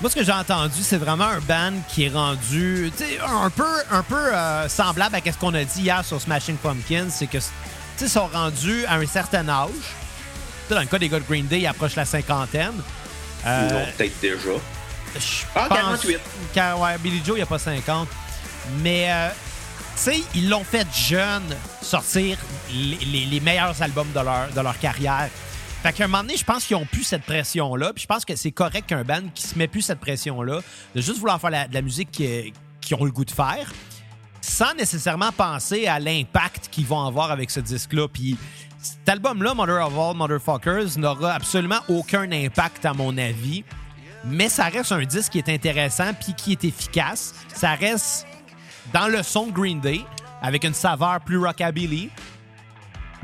Moi, 0.01 0.09
ce 0.09 0.15
que 0.15 0.23
j'ai 0.23 0.31
entendu, 0.31 0.81
c'est 0.81 0.97
vraiment 0.97 1.25
un 1.25 1.39
band 1.39 1.73
qui 1.87 2.05
est 2.05 2.09
rendu 2.09 2.91
un 3.23 3.49
peu, 3.51 3.67
un 3.91 4.01
peu 4.01 4.15
euh, 4.33 4.67
semblable 4.67 5.15
à 5.15 5.31
ce 5.31 5.37
qu'on 5.37 5.53
a 5.53 5.63
dit 5.63 5.81
hier 5.81 6.03
sur 6.03 6.19
Smashing 6.19 6.55
Pumpkins. 6.57 7.09
C'est 7.11 7.27
que, 7.27 7.37
ils 7.99 8.09
sont 8.09 8.25
rendus 8.33 8.83
à 8.87 8.95
un 8.95 9.05
certain 9.05 9.47
âge. 9.47 9.69
Dans 10.71 10.79
le 10.79 10.87
cas 10.87 10.97
des 10.97 11.07
gars 11.07 11.19
de 11.19 11.25
Green 11.25 11.45
Day, 11.45 11.59
ils 11.61 11.67
approchent 11.67 11.95
la 11.95 12.05
cinquantaine. 12.05 12.73
Euh, 13.45 13.69
Ou 13.69 13.73
non, 13.73 13.85
peut-être 13.95 14.19
déjà. 14.19 14.49
je 15.15 15.19
Ah, 15.53 15.65
pense- 15.69 15.77
48. 15.77 16.19
Car- 16.53 16.79
ouais, 16.79 16.97
Billy 16.97 17.17
Joe, 17.23 17.35
il 17.35 17.39
n'y 17.39 17.43
a 17.43 17.45
pas 17.45 17.59
50. 17.59 18.07
Mais, 18.79 19.05
euh, 19.11 19.29
tu 19.29 20.01
sais, 20.01 20.23
ils 20.33 20.49
l'ont 20.49 20.63
fait 20.63 20.87
jeune 20.95 21.43
sortir 21.83 22.37
les, 22.73 22.97
les- 23.05 23.25
les 23.25 23.39
meilleurs 23.39 23.79
albums 23.83 24.11
de 24.15 24.19
leur, 24.19 24.47
de 24.49 24.61
leur 24.61 24.79
carrière. 24.79 25.29
Fait 25.83 25.93
qu'à 25.93 26.03
un 26.03 26.07
moment 26.07 26.21
donné, 26.23 26.37
je 26.37 26.43
pense 26.43 26.65
qu'ils 26.65 26.75
ont 26.75 26.85
plus 26.85 27.03
cette 27.03 27.23
pression-là. 27.23 27.91
Puis 27.93 28.03
je 28.03 28.07
pense 28.07 28.23
que 28.23 28.35
c'est 28.35 28.51
correct 28.51 28.87
qu'un 28.87 29.03
band 29.03 29.21
qui 29.33 29.43
se 29.47 29.57
met 29.57 29.67
plus 29.67 29.81
cette 29.81 29.99
pression-là, 29.99 30.59
de 30.95 31.01
juste 31.01 31.17
vouloir 31.17 31.41
faire 31.41 31.67
de 31.69 31.73
la 31.73 31.81
musique 31.81 32.11
qui- 32.11 32.53
qu'ils 32.79 32.95
ont 32.97 33.03
le 33.03 33.11
goût 33.11 33.25
de 33.25 33.31
faire, 33.31 33.71
sans 34.41 34.73
nécessairement 34.75 35.31
penser 35.31 35.87
à 35.87 35.99
l'impact 35.99 36.67
qu'ils 36.71 36.85
vont 36.85 37.03
avoir 37.05 37.31
avec 37.31 37.49
ce 37.49 37.59
disque-là. 37.59 38.07
Puis 38.07 38.37
cet 38.79 39.09
album-là, 39.09 39.53
Mother 39.55 39.85
of 39.85 39.97
All 39.97 40.15
Motherfuckers, 40.15 40.97
n'aura 40.97 41.33
absolument 41.33 41.79
aucun 41.89 42.31
impact, 42.31 42.85
à 42.85 42.93
mon 42.93 43.17
avis. 43.17 43.63
Mais 44.23 44.49
ça 44.49 44.65
reste 44.65 44.91
un 44.91 45.03
disque 45.03 45.31
qui 45.31 45.39
est 45.39 45.49
intéressant 45.49 46.13
puis 46.13 46.33
qui 46.35 46.51
est 46.51 46.63
efficace. 46.63 47.33
Ça 47.55 47.73
reste 47.73 48.27
dans 48.93 49.07
le 49.07 49.23
son 49.23 49.47
Green 49.47 49.79
Day, 49.79 50.01
avec 50.43 50.63
une 50.63 50.75
saveur 50.75 51.21
plus 51.21 51.37
rockabilly. 51.39 52.11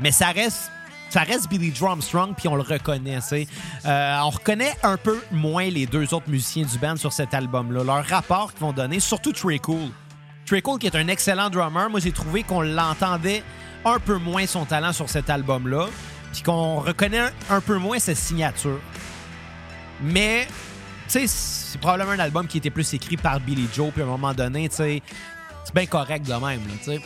Mais 0.00 0.10
ça 0.10 0.28
reste. 0.28 0.72
Ça 1.10 1.20
reste 1.20 1.48
Billy 1.48 1.74
Joe 1.74 1.90
Armstrong, 1.90 2.34
puis 2.36 2.48
on 2.48 2.56
le 2.56 2.62
reconnaît. 2.62 3.18
Euh, 3.86 4.18
on 4.22 4.30
reconnaît 4.30 4.74
un 4.82 4.96
peu 4.98 5.18
moins 5.32 5.68
les 5.68 5.86
deux 5.86 6.12
autres 6.12 6.28
musiciens 6.28 6.64
du 6.64 6.78
band 6.78 6.96
sur 6.96 7.12
cet 7.12 7.32
album-là. 7.32 7.82
Leur 7.82 8.04
rapport 8.04 8.52
qu'ils 8.52 8.60
vont 8.60 8.72
donner, 8.72 9.00
surtout 9.00 9.32
Trey 9.32 9.58
Cool. 9.58 9.88
Trey 10.44 10.60
Cool, 10.60 10.78
qui 10.78 10.86
est 10.86 10.96
un 10.96 11.08
excellent 11.08 11.48
drummer, 11.48 11.88
moi 11.90 12.00
j'ai 12.00 12.12
trouvé 12.12 12.42
qu'on 12.42 12.60
l'entendait 12.60 13.42
un 13.84 13.98
peu 13.98 14.16
moins 14.16 14.46
son 14.46 14.64
talent 14.64 14.92
sur 14.92 15.08
cet 15.08 15.30
album-là, 15.30 15.86
puis 16.32 16.42
qu'on 16.42 16.80
reconnaît 16.80 17.30
un, 17.48 17.60
peu 17.60 17.76
moins 17.76 17.98
sa 17.98 18.14
signature. 18.14 18.80
Mais, 20.02 20.46
tu 21.06 21.20
sais, 21.20 21.26
c'est 21.26 21.80
probablement 21.80 22.12
un 22.12 22.18
album 22.18 22.46
qui 22.46 22.58
était 22.58 22.70
plus 22.70 22.92
écrit 22.94 23.16
par 23.16 23.40
Billy 23.40 23.66
Joe, 23.74 23.92
puis 23.92 24.02
à 24.02 24.04
un 24.04 24.08
moment 24.08 24.34
donné, 24.34 24.68
tu 24.68 24.76
sais, 24.76 25.02
c'est 25.64 25.74
bien 25.74 25.86
correct 25.86 26.26
de 26.26 26.34
même, 26.34 26.60
tu 26.82 26.84
sais. 26.84 27.00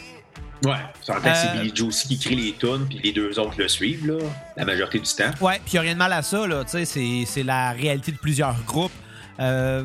Ouais. 0.65 0.77
Ça 1.03 1.15
que 1.15 1.23
c'est 1.35 1.49
Euh, 1.49 1.61
Billy 1.63 1.73
Joe 1.75 1.89
aussi 1.89 2.09
qui 2.09 2.15
écrit 2.15 2.37
les 2.37 2.53
tunes, 2.53 2.87
puis 2.89 3.01
les 3.03 3.13
deux 3.13 3.39
autres 3.39 3.55
le 3.59 3.67
suivent, 3.69 4.07
là, 4.07 4.19
la 4.57 4.65
majorité 4.65 4.99
du 5.01 5.11
temps. 5.13 5.31
Ouais, 5.41 5.61
puis 5.65 5.75
il 5.75 5.79
a 5.79 5.81
rien 5.81 5.93
de 5.95 5.99
mal 5.99 6.13
à 6.13 6.23
ça, 6.23 6.47
là. 6.47 6.63
Tu 6.65 6.71
sais, 6.71 6.85
c'est- 6.85 7.25
c'est 7.27 7.43
la 7.43 7.73
réalité 7.73 8.13
de 8.13 8.19
plusieurs 8.19 8.57
groupes. 8.65 8.93
Euh, 9.41 9.83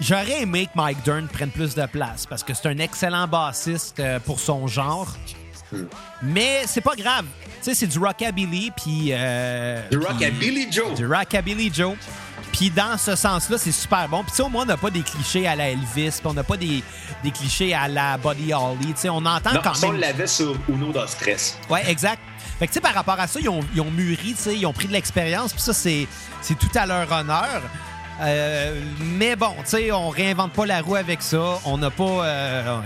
J'aurais 0.00 0.42
aimé 0.42 0.66
que 0.66 0.72
Mike 0.74 1.04
Dern 1.04 1.28
prenne 1.28 1.50
plus 1.50 1.76
de 1.76 1.86
place 1.86 2.26
parce 2.26 2.42
que 2.42 2.52
c'est 2.54 2.66
un 2.66 2.78
excellent 2.78 3.28
bassiste 3.28 4.00
euh, 4.00 4.18
pour 4.18 4.40
son 4.40 4.66
genre. 4.66 5.06
Hmm. 5.70 5.84
Mais 6.22 6.62
c'est 6.66 6.80
pas 6.80 6.96
grave. 6.96 7.24
Tu 7.44 7.50
sais, 7.70 7.74
c'est 7.74 7.86
du 7.86 7.98
rockabilly, 8.00 8.72
puis. 8.76 9.10
euh, 9.12 9.80
Du 9.90 9.98
puis- 9.98 10.06
rock 10.08 10.22
à 10.22 10.30
Billy 10.30 10.66
Joe. 10.72 10.94
Du 10.94 11.06
rockabilly 11.06 11.72
Joe. 11.72 11.94
Puis 12.52 12.70
dans 12.70 12.98
ce 12.98 13.16
sens-là, 13.16 13.56
c'est 13.58 13.72
super 13.72 14.08
bon. 14.08 14.22
Puis 14.22 14.32
tu 14.32 14.36
sais, 14.36 14.42
au 14.42 14.48
moins, 14.48 14.62
on 14.62 14.66
n'a 14.66 14.76
pas 14.76 14.90
des 14.90 15.02
clichés 15.02 15.46
à 15.48 15.56
la 15.56 15.70
Elvis, 15.70 16.10
puis 16.10 16.20
on 16.26 16.34
n'a 16.34 16.44
pas 16.44 16.56
des, 16.56 16.82
des 17.24 17.30
clichés 17.30 17.74
à 17.74 17.88
la 17.88 18.18
Buddy 18.18 18.52
Holly. 18.52 18.86
Tu 18.88 18.92
sais, 18.96 19.08
on 19.08 19.24
entend 19.24 19.52
Non, 19.54 19.60
quand 19.64 19.74
ça, 19.74 19.86
on 19.86 19.92
même. 19.92 20.00
l'avait 20.00 20.26
sur 20.26 20.54
Uno 20.68 20.92
da 20.92 21.06
Stress. 21.06 21.58
Ouais, 21.70 21.82
exact. 21.90 22.20
Fait 22.58 22.66
que, 22.66 22.72
tu 22.72 22.74
sais, 22.74 22.80
par 22.80 22.94
rapport 22.94 23.18
à 23.18 23.26
ça, 23.26 23.40
ils 23.40 23.48
ont, 23.48 23.60
ils 23.74 23.80
ont 23.80 23.90
mûri, 23.90 24.34
tu 24.34 24.42
sais, 24.42 24.56
ils 24.56 24.66
ont 24.66 24.72
pris 24.72 24.86
de 24.86 24.92
l'expérience, 24.92 25.52
puis 25.52 25.62
ça, 25.62 25.72
c'est, 25.72 26.06
c'est 26.42 26.56
tout 26.58 26.70
à 26.74 26.86
leur 26.86 27.10
honneur. 27.10 27.62
Euh, 28.20 28.80
mais 29.00 29.34
bon, 29.34 29.52
tu 29.60 29.70
sais, 29.70 29.90
on 29.92 30.10
réinvente 30.10 30.52
pas 30.52 30.66
la 30.66 30.80
roue 30.82 30.94
avec 30.96 31.22
ça. 31.22 31.58
On 31.64 31.78
n'a 31.78 31.90
pas. 31.90 32.04
euh, 32.04 32.78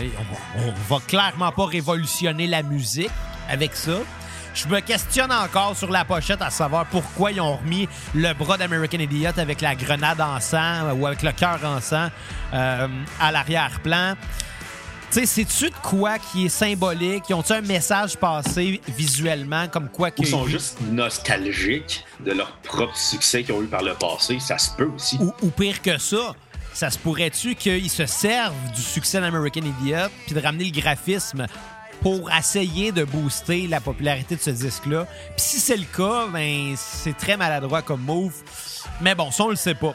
on, 0.57 0.69
on 0.69 0.95
va 0.95 1.01
clairement 1.07 1.51
pas 1.53 1.67
révolutionner 1.67 2.47
la 2.47 2.63
musique 2.63 3.11
avec 3.51 3.75
ça. 3.77 3.99
Je 4.57 4.67
me 4.69 4.81
questionne 4.81 5.31
encore 5.31 5.77
sur 5.77 5.91
la 5.91 6.07
pochette 6.07 6.41
à 6.41 6.49
savoir 6.49 6.87
pourquoi 6.87 7.31
ils 7.31 7.43
ont 7.43 7.57
remis 7.59 7.87
le 8.15 8.33
bras 8.33 8.57
d'American 8.57 8.99
Idiot 8.99 9.33
avec 9.37 9.61
la 9.61 9.75
grenade 9.75 10.19
en 10.19 10.41
sang 10.41 10.93
ou 10.95 11.07
avec 11.07 11.23
le 11.23 11.33
cœur 11.33 11.61
en 11.63 11.79
sang 11.83 12.09
euh, 12.55 12.89
à 13.21 13.33
l'arrière-plan. 13.33 14.15
Tu 15.13 15.21
sais, 15.21 15.27
c'est-tu 15.27 15.69
de 15.71 15.77
quoi 15.83 16.19
qui 16.19 16.47
est 16.47 16.49
symbolique? 16.49 17.25
Ils 17.29 17.35
ont-tu 17.35 17.53
un 17.53 17.61
message 17.61 18.17
passé 18.17 18.81
visuellement 18.89 19.69
comme 19.69 19.91
quoi 19.91 20.09
Ils 20.17 20.25
que. 20.25 20.31
sont 20.31 20.47
juste 20.47 20.79
nostalgiques 20.91 22.07
de 22.21 22.33
leur 22.33 22.51
propre 22.63 22.97
succès 22.97 23.43
qu'ils 23.45 23.55
ont 23.55 23.63
eu 23.63 23.67
par 23.67 23.83
le 23.83 23.93
passé? 23.93 24.39
Ça 24.41 24.57
se 24.57 24.71
peut 24.71 24.91
aussi. 24.95 25.19
Ou, 25.21 25.35
ou 25.43 25.51
pire 25.51 25.83
que 25.83 25.99
ça, 25.99 26.35
ça 26.73 26.91
se 26.91 26.99
pourrait-tu 26.99 27.57
qu'ils 27.57 27.91
se 27.91 28.07
servent 28.07 28.55
du 28.75 28.81
succès 28.83 29.21
d'American 29.21 29.61
Idiot 29.61 30.09
puis 30.25 30.35
de 30.35 30.41
ramener 30.41 30.65
le 30.65 30.81
graphisme 30.81 31.47
pour 32.07 32.31
essayer 32.31 32.93
de 32.93 33.03
booster 33.03 33.67
la 33.67 33.81
popularité 33.81 34.37
de 34.37 34.41
ce 34.41 34.51
disque-là? 34.51 35.07
Puis 35.37 35.45
si 35.45 35.59
c'est 35.59 35.77
le 35.77 35.85
cas, 35.85 36.27
ben 36.33 36.75
c'est 36.77 37.17
très 37.17 37.37
maladroit 37.37 37.83
comme 37.83 38.03
move. 38.03 38.33
Mais 39.01 39.17
bon, 39.17 39.33
ça, 39.33 39.43
on 39.43 39.49
le 39.51 39.57
sait 39.57 39.75
pas. 39.75 39.93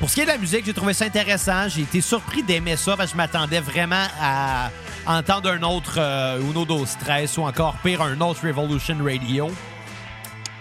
Pour 0.00 0.10
ce 0.10 0.14
qui 0.16 0.20
est 0.22 0.24
de 0.24 0.30
la 0.30 0.38
musique, 0.38 0.64
j'ai 0.66 0.74
trouvé 0.74 0.92
ça 0.94 1.04
intéressant. 1.04 1.68
J'ai 1.68 1.82
été 1.82 2.00
surpris 2.00 2.42
d'aimer 2.42 2.74
ça 2.74 2.96
parce 2.96 3.10
que 3.10 3.12
je 3.12 3.16
m'attendais 3.16 3.60
vraiment 3.60 4.04
à 4.20 4.70
entendre 5.06 5.48
un 5.50 5.62
autre 5.62 5.94
euh, 5.98 6.40
Uno 6.40 6.64
Dos 6.64 6.86
Stress 6.86 7.38
ou 7.38 7.42
encore 7.42 7.76
pire, 7.84 8.02
un 8.02 8.20
autre 8.20 8.44
Revolution 8.44 8.96
Radio. 9.04 9.48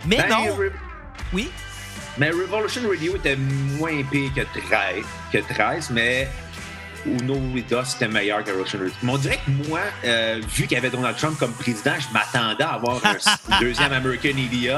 Mais 0.06 0.18
Ben, 0.18 0.30
non. 0.30 0.46
Re- 0.58 0.72
Oui? 1.34 1.50
Mais 2.20 2.30
Revolution 2.30 2.84
Radio 2.88 3.16
était 3.16 3.36
moins 3.36 4.04
pire 4.12 4.32
que 4.36 4.42
13, 4.42 5.04
que 5.32 5.40
13 5.40 5.90
mais 5.90 6.30
Uno 7.06 7.36
Vida, 7.54 7.84
c'était 7.86 8.08
meilleur 8.08 8.44
que 8.44 8.52
Radio. 8.52 8.90
Mais 9.02 9.12
on 9.12 9.18
dirait 9.18 9.40
que 9.46 9.68
moi, 9.70 9.80
euh, 10.06 10.42
vu 10.56 10.64
qu'il 10.64 10.74
y 10.74 10.78
avait 10.78 10.90
Donald 10.90 11.18
Trump 11.18 11.38
comme 11.38 11.54
président, 11.54 11.94
je 12.00 12.14
m'attendais 12.14 12.64
à 12.64 12.74
avoir 12.74 12.98
un 13.06 13.60
deuxième 13.60 13.92
American 13.94 14.30
Idiot. 14.38 14.78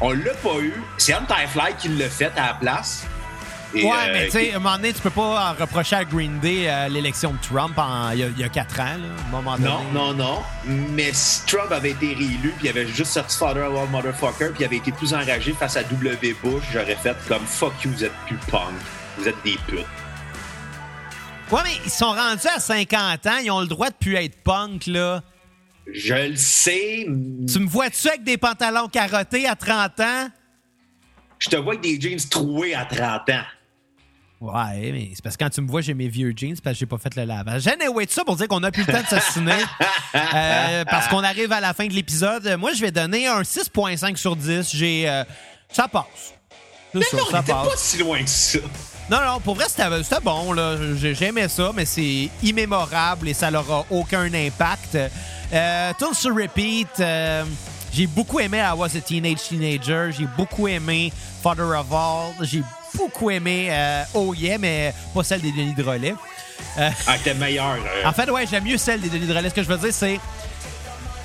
On 0.00 0.10
l'a 0.12 0.34
pas 0.42 0.58
eu. 0.60 0.74
C'est 0.98 1.14
Anti-Fly 1.14 1.74
qui 1.78 1.88
l'a 1.88 2.08
fait 2.10 2.32
à 2.36 2.48
la 2.48 2.54
place. 2.54 3.06
Et, 3.74 3.82
ouais, 3.84 3.90
euh, 3.90 4.12
mais 4.12 4.24
tu 4.26 4.30
sais, 4.32 4.52
à 4.52 4.56
un 4.56 4.58
moment 4.60 4.76
donné, 4.76 4.92
tu 4.92 5.00
peux 5.00 5.10
pas 5.10 5.50
en 5.50 5.60
reprocher 5.60 5.96
à 5.96 6.04
Green 6.04 6.38
Day 6.38 6.66
euh, 6.68 6.88
l'élection 6.88 7.32
de 7.32 7.38
Trump 7.38 7.74
il 8.12 8.18
y, 8.20 8.22
a- 8.22 8.28
il 8.28 8.38
y 8.38 8.44
a 8.44 8.48
quatre 8.48 8.78
ans, 8.78 8.84
là, 8.84 9.08
à 9.24 9.26
un 9.28 9.30
moment 9.42 9.56
donné. 9.56 9.68
Non, 9.92 10.12
non, 10.12 10.14
non. 10.14 10.42
Mais 10.64 11.10
si 11.12 11.44
Trump 11.46 11.72
avait 11.72 11.90
été 11.90 12.08
réélu, 12.14 12.54
puis 12.58 12.64
il 12.64 12.68
avait 12.68 12.86
juste 12.86 13.12
sorti 13.12 13.36
Father 13.36 13.62
of 13.62 13.76
All 13.82 13.88
Motherfucker, 13.90 14.50
puis 14.54 14.60
il 14.60 14.64
avait 14.66 14.76
été 14.76 14.92
plus 14.92 15.12
enragé 15.12 15.52
face 15.58 15.76
à 15.76 15.82
W. 15.82 16.36
Bush, 16.44 16.62
j'aurais 16.72 16.94
fait 16.96 17.16
comme 17.26 17.44
fuck 17.44 17.72
you, 17.84 17.90
vous 17.92 18.04
êtes 18.04 18.14
plus 18.28 18.38
punk. 18.50 18.62
Vous 19.18 19.26
êtes 19.28 19.42
des 19.44 19.58
putes. 19.66 19.84
Ouais, 21.50 21.60
mais 21.64 21.70
ils 21.84 21.90
sont 21.90 22.10
rendus 22.12 22.48
à 22.54 22.58
50 22.58 23.26
ans, 23.26 23.36
ils 23.42 23.50
ont 23.50 23.60
le 23.60 23.66
droit 23.68 23.88
de 23.88 23.94
plus 23.94 24.16
être 24.16 24.42
punk, 24.42 24.86
là. 24.86 25.22
Je 25.92 26.14
le 26.30 26.36
sais. 26.36 27.04
Tu 27.06 27.58
me 27.60 27.68
vois-tu 27.68 28.08
avec 28.08 28.24
des 28.24 28.36
pantalons 28.36 28.88
carottés 28.88 29.46
à 29.46 29.54
30 29.54 30.00
ans? 30.00 30.28
Je 31.38 31.48
te 31.48 31.56
vois 31.56 31.74
avec 31.74 31.82
des 31.82 32.00
jeans 32.00 32.18
troués 32.28 32.74
à 32.74 32.84
30 32.84 33.30
ans. 33.30 33.44
Ouais, 34.40 34.90
mais 34.92 35.10
c'est 35.14 35.22
parce 35.22 35.36
que 35.36 35.44
quand 35.44 35.50
tu 35.50 35.60
me 35.60 35.68
vois, 35.68 35.80
j'ai 35.80 35.94
mes 35.94 36.08
vieux 36.08 36.32
jeans 36.36 36.56
parce 36.62 36.74
que 36.74 36.80
j'ai 36.80 36.86
pas 36.86 36.98
fait 36.98 37.14
le 37.14 37.24
lavage. 37.24 37.66
Anyway, 37.68 38.06
tout 38.06 38.12
ça 38.14 38.24
pour 38.24 38.36
dire 38.36 38.48
qu'on 38.48 38.62
a 38.64 38.70
plus 38.72 38.84
le 38.84 38.92
temps 38.92 39.00
de 39.02 39.06
s'assiner. 39.06 39.52
euh, 40.14 40.84
parce 40.84 41.06
qu'on 41.08 41.22
arrive 41.22 41.52
à 41.52 41.60
la 41.60 41.72
fin 41.72 41.86
de 41.86 41.92
l'épisode. 41.92 42.56
Moi, 42.58 42.72
je 42.74 42.80
vais 42.80 42.90
donner 42.90 43.28
un 43.28 43.42
6.5 43.42 44.16
sur 44.16 44.34
10. 44.36 44.74
J'ai. 44.74 45.08
euh, 45.08 45.24
ça 45.70 45.86
passe. 45.88 46.34
Mais 46.92 47.02
ça, 47.02 47.16
non, 47.16 47.22
on 47.28 47.30
ça 47.30 47.42
passe. 47.42 47.68
pas 47.68 47.76
si 47.76 47.98
loin 47.98 48.22
que 48.22 48.28
ça. 48.28 48.58
Non, 49.08 49.18
non, 49.24 49.40
pour 49.40 49.54
vrai, 49.54 49.66
c'était 49.68 49.84
bon. 50.22 50.52
là. 50.52 50.76
J'ai- 50.96 51.14
J'aimais 51.14 51.48
ça, 51.48 51.70
mais 51.74 51.84
c'est 51.84 52.28
immémorable 52.42 53.28
et 53.28 53.34
ça 53.34 53.50
n'aura 53.50 53.84
aucun 53.90 54.32
impact. 54.34 54.96
Euh, 55.52 55.92
Tune 55.98 56.12
sur 56.14 56.34
repeat. 56.34 56.88
euh, 56.98 57.44
j'ai 57.92 58.06
beaucoup 58.08 58.40
aimé 58.40 58.58
I 58.58 58.72
Was 58.76 58.96
a 58.96 59.00
Teenage 59.00 59.42
Teenager. 59.48 60.10
J'ai 60.10 60.26
beaucoup 60.36 60.66
aimé 60.66 61.12
Father 61.42 61.62
of 61.78 61.86
All. 61.92 62.32
J'ai 62.42 62.62
beaucoup 62.96 63.30
aimé 63.30 63.68
euh, 63.70 64.02
Oh 64.14 64.34
Yeah, 64.34 64.58
mais 64.58 64.92
pas 65.14 65.22
celle 65.22 65.40
des 65.40 65.52
Denis 65.52 65.74
Drolet. 65.74 66.14
Euh, 66.78 66.90
Ah, 67.06 67.14
t'es 67.22 67.34
meilleur. 67.34 67.76
en 68.04 68.12
fait, 68.12 68.28
ouais, 68.30 68.44
j'aime 68.50 68.64
mieux 68.64 68.76
celle 68.78 69.00
des 69.00 69.08
Denis 69.08 69.26
Drolet. 69.26 69.50
Ce 69.50 69.54
que 69.54 69.62
je 69.62 69.68
veux 69.68 69.78
dire, 69.78 69.92
c'est 69.94 70.18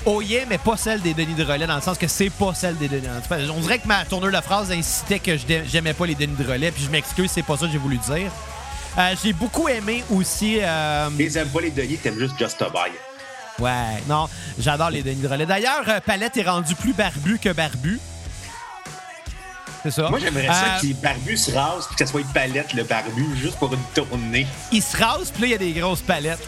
Oh 0.06 0.20
yeah, 0.22 0.46
mais 0.50 0.58
pas 0.58 0.78
celle 0.78 1.00
des 1.02 1.14
Denis 1.14 1.36
Drolet, 1.36 1.68
dans 1.68 1.76
le 1.76 1.82
sens 1.82 1.98
que 1.98 2.08
c'est 2.08 2.32
pas 2.32 2.54
celle 2.56 2.76
des 2.78 2.88
Denis 2.88 3.08
Drolet. 3.30 3.50
On 3.56 3.60
dirait 3.60 3.78
que 3.80 3.88
ma 3.88 4.04
tournure 4.06 4.32
de 4.32 4.42
phrase 4.42 4.72
incitait 4.72 5.20
que 5.20 5.34
j'aimais 5.68 5.94
pas 5.94 6.06
les 6.08 6.16
Denis 6.16 6.36
Drolet, 6.38 6.72
puis 6.72 6.84
je 6.84 6.90
m'excuse, 6.90 7.30
c'est 7.32 7.44
pas 7.44 7.56
ça 7.56 7.68
que 7.68 7.72
j'ai 7.72 7.78
voulu 7.78 7.98
dire. 7.98 8.32
Euh, 8.98 9.16
j'ai 9.24 9.32
beaucoup 9.34 9.68
aimé 9.70 10.04
aussi. 10.10 10.58
euh, 10.62 11.10
Les 11.18 11.38
aimes 11.38 11.50
pas 11.50 11.62
les 11.62 11.70
Denis, 11.72 11.98
t'aimes 11.98 12.18
juste 12.20 12.34
Just 12.40 12.62
a 12.64 12.70
Buy. 12.70 12.92
Ouais, 13.60 14.02
non, 14.10 14.28
j'adore 14.58 14.90
les 14.90 15.04
Denis 15.04 15.22
Drolet. 15.22 15.46
D'ailleurs, 15.46 15.84
euh, 15.88 16.00
Palette 16.04 16.36
est 16.36 16.50
rendu 16.50 16.74
plus 16.74 16.94
barbu 16.94 17.38
que 17.38 17.50
barbu. 17.50 18.00
C'est 19.84 19.92
ça. 19.92 20.10
Moi, 20.10 20.20
j'aimerais 20.20 20.48
ça 20.48 20.76
Euh, 20.78 20.80
que 20.82 20.86
les 20.88 20.94
barbus 20.94 21.38
se 21.38 21.52
rasent 21.52 21.88
puis 21.88 21.96
que 21.96 22.06
ça 22.06 22.12
soit 22.12 22.22
une 22.22 22.28
palette, 22.28 22.74
le 22.74 22.84
barbu, 22.84 23.26
juste 23.40 23.58
pour 23.58 23.72
une 23.74 23.80
tournée. 23.94 24.48
ils 24.72 24.82
se 24.82 24.98
rasent, 24.98 25.32
puis 25.32 25.42
là, 25.44 25.48
il 25.48 25.52
y 25.52 25.56
a 25.56 25.58
des 25.60 25.80
grosses 25.80 26.02
palettes. 26.02 26.48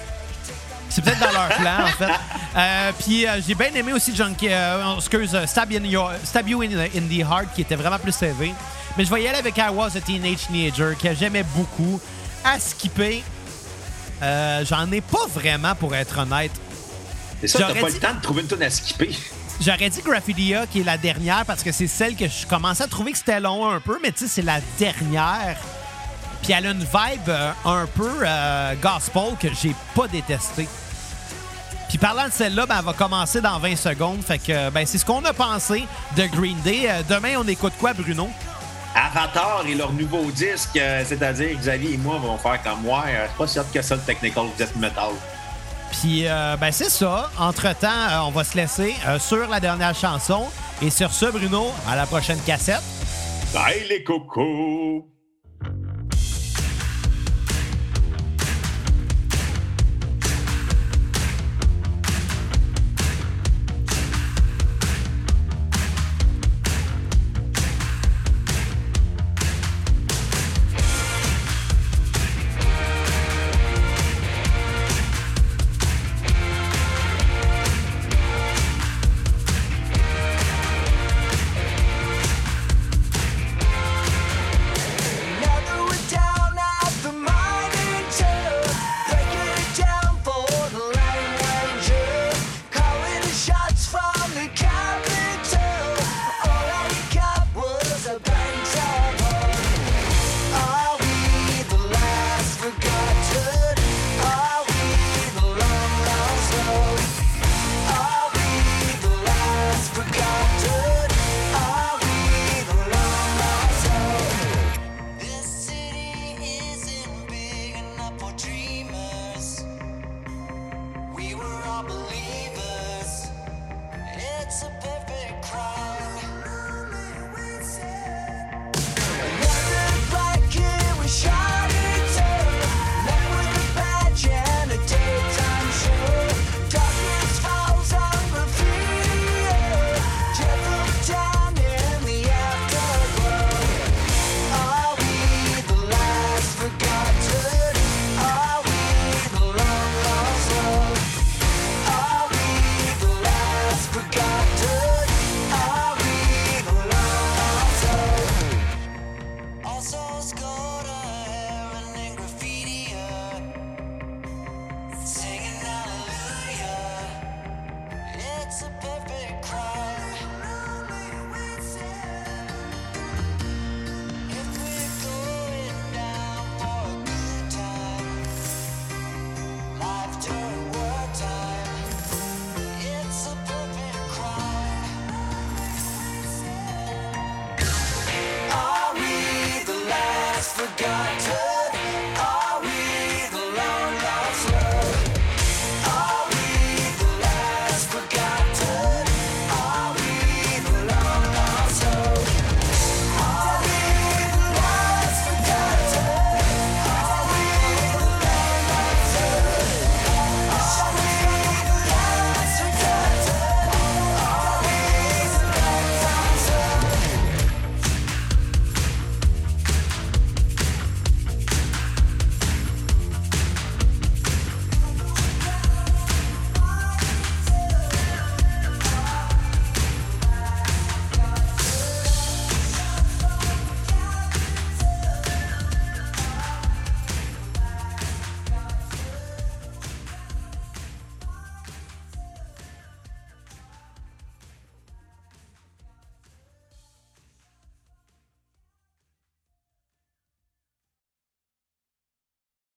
C'est 0.94 1.02
peut-être 1.02 1.20
dans 1.20 1.32
leur 1.32 1.48
plan, 1.50 1.84
en 1.86 1.88
fait. 1.88 2.12
Euh, 2.56 2.92
puis 3.00 3.26
euh, 3.26 3.42
j'ai 3.46 3.56
bien 3.56 3.72
aimé 3.74 3.94
aussi 3.94 4.16
Junkie, 4.16 4.48
euh, 4.50 4.96
excuse, 4.98 5.34
euh, 5.34 5.48
Stab, 5.48 5.72
in 5.74 5.84
Your- 5.86 6.12
Stab 6.24 6.48
You 6.48 6.62
in, 6.62 6.68
in 6.78 7.08
the 7.10 7.20
Heart, 7.22 7.48
qui 7.56 7.62
était 7.62 7.76
vraiment 7.76 7.98
plus 7.98 8.12
CV. 8.12 8.54
Mais 8.98 9.04
je 9.06 9.10
vais 9.14 9.24
y 9.24 9.28
aller 9.28 9.40
avec 9.40 9.58
I 9.58 9.70
Was 9.74 9.98
a 9.98 10.02
Teenage 10.02 10.48
Teenager, 10.48 10.96
que 11.02 11.16
j'aimais 11.16 11.44
beaucoup. 11.56 12.00
À 12.46 12.60
skipper, 12.60 13.24
j'en 14.22 14.92
ai 14.92 15.02
pas 15.02 15.26
vraiment, 15.34 15.74
pour 15.76 15.96
être 15.96 16.20
honnête. 16.20 16.52
C'est 17.42 17.48
ça, 17.48 17.68
t'as 17.74 17.80
pas 17.82 17.88
dit- 17.88 17.94
le 17.96 18.00
temps 18.00 18.14
de 18.14 18.22
trouver 18.22 18.42
une 18.42 18.48
tonne 18.48 18.64
à 18.64 18.70
skipper. 18.70 19.16
J'aurais 19.62 19.90
dit 19.90 20.02
Graffidia, 20.02 20.66
qui 20.68 20.82
est 20.82 20.84
la 20.84 20.98
dernière, 20.98 21.46
parce 21.46 21.64
que 21.64 21.72
c'est 21.72 21.88
celle 21.88 22.16
que 22.16 22.26
je 22.28 22.46
commençais 22.48 22.84
à 22.84 22.88
trouver 22.88 23.12
que 23.14 23.18
c'était 23.18 23.40
long 23.40 23.70
un 23.70 23.80
peu, 23.80 23.98
mais 24.04 24.12
tu 24.12 24.26
sais, 24.26 24.28
c'est 24.28 24.42
la 24.42 24.60
dernière. 24.78 25.58
Puis 26.42 26.52
elle 26.54 26.66
a 26.68 26.72
une 26.72 26.80
vibe 26.80 27.30
euh, 27.30 27.52
un 27.64 27.86
peu 27.86 28.12
euh, 28.26 28.74
gospel 28.82 29.36
que 29.40 29.48
j'ai 29.62 29.74
pas 29.96 30.08
détesté. 30.08 30.68
Puis 31.94 32.00
parlant 32.00 32.28
de 32.28 32.34
celle-là, 32.34 32.66
ben, 32.66 32.78
elle 32.80 32.86
va 32.86 32.94
commencer 32.94 33.40
dans 33.40 33.60
20 33.60 33.76
secondes. 33.76 34.24
Fait 34.24 34.40
que 34.40 34.72
ben, 34.72 34.84
c'est 34.84 34.98
ce 34.98 35.06
qu'on 35.06 35.24
a 35.26 35.32
pensé 35.32 35.84
de 36.18 36.26
Green 36.26 36.60
Day. 36.64 36.90
Euh, 36.90 37.04
demain, 37.08 37.36
on 37.38 37.48
écoute 37.48 37.74
quoi, 37.80 37.94
Bruno? 37.94 38.30
Avatar 38.96 39.64
et 39.68 39.76
leur 39.76 39.94
nouveau 39.94 40.32
disque, 40.32 40.76
euh, 40.76 41.04
c'est-à-dire 41.06 41.56
Xavier 41.56 41.94
et 41.94 41.98
moi 41.98 42.18
vont 42.18 42.40
faire 42.40 42.64
comme 42.64 42.82
moi. 42.82 43.04
Euh, 43.08 43.28
c'est 43.30 43.38
pas 43.38 43.62
hot 43.62 43.66
que 43.72 43.82
ça 43.84 43.94
le 43.94 44.02
technical 44.02 44.46
death 44.58 44.76
metal. 44.76 45.12
Puis 45.92 46.28
euh, 46.28 46.58
ben, 46.58 46.72
c'est 46.72 46.90
ça. 46.90 47.30
Entre-temps, 47.38 47.88
euh, 47.88 48.20
on 48.26 48.32
va 48.32 48.44
se 48.44 48.58
laisser 48.58 48.96
euh, 49.06 49.20
sur 49.20 49.48
la 49.48 49.60
dernière 49.60 49.94
chanson. 49.94 50.48
Et 50.82 50.90
sur 50.90 51.14
ce, 51.14 51.28
Bruno, 51.28 51.68
à 51.88 51.96
la 51.96 52.08
prochaine 52.08 52.40
cassette. 52.40 52.82
Bye 53.54 53.86
les 53.88 54.04
cocos! 54.04 55.08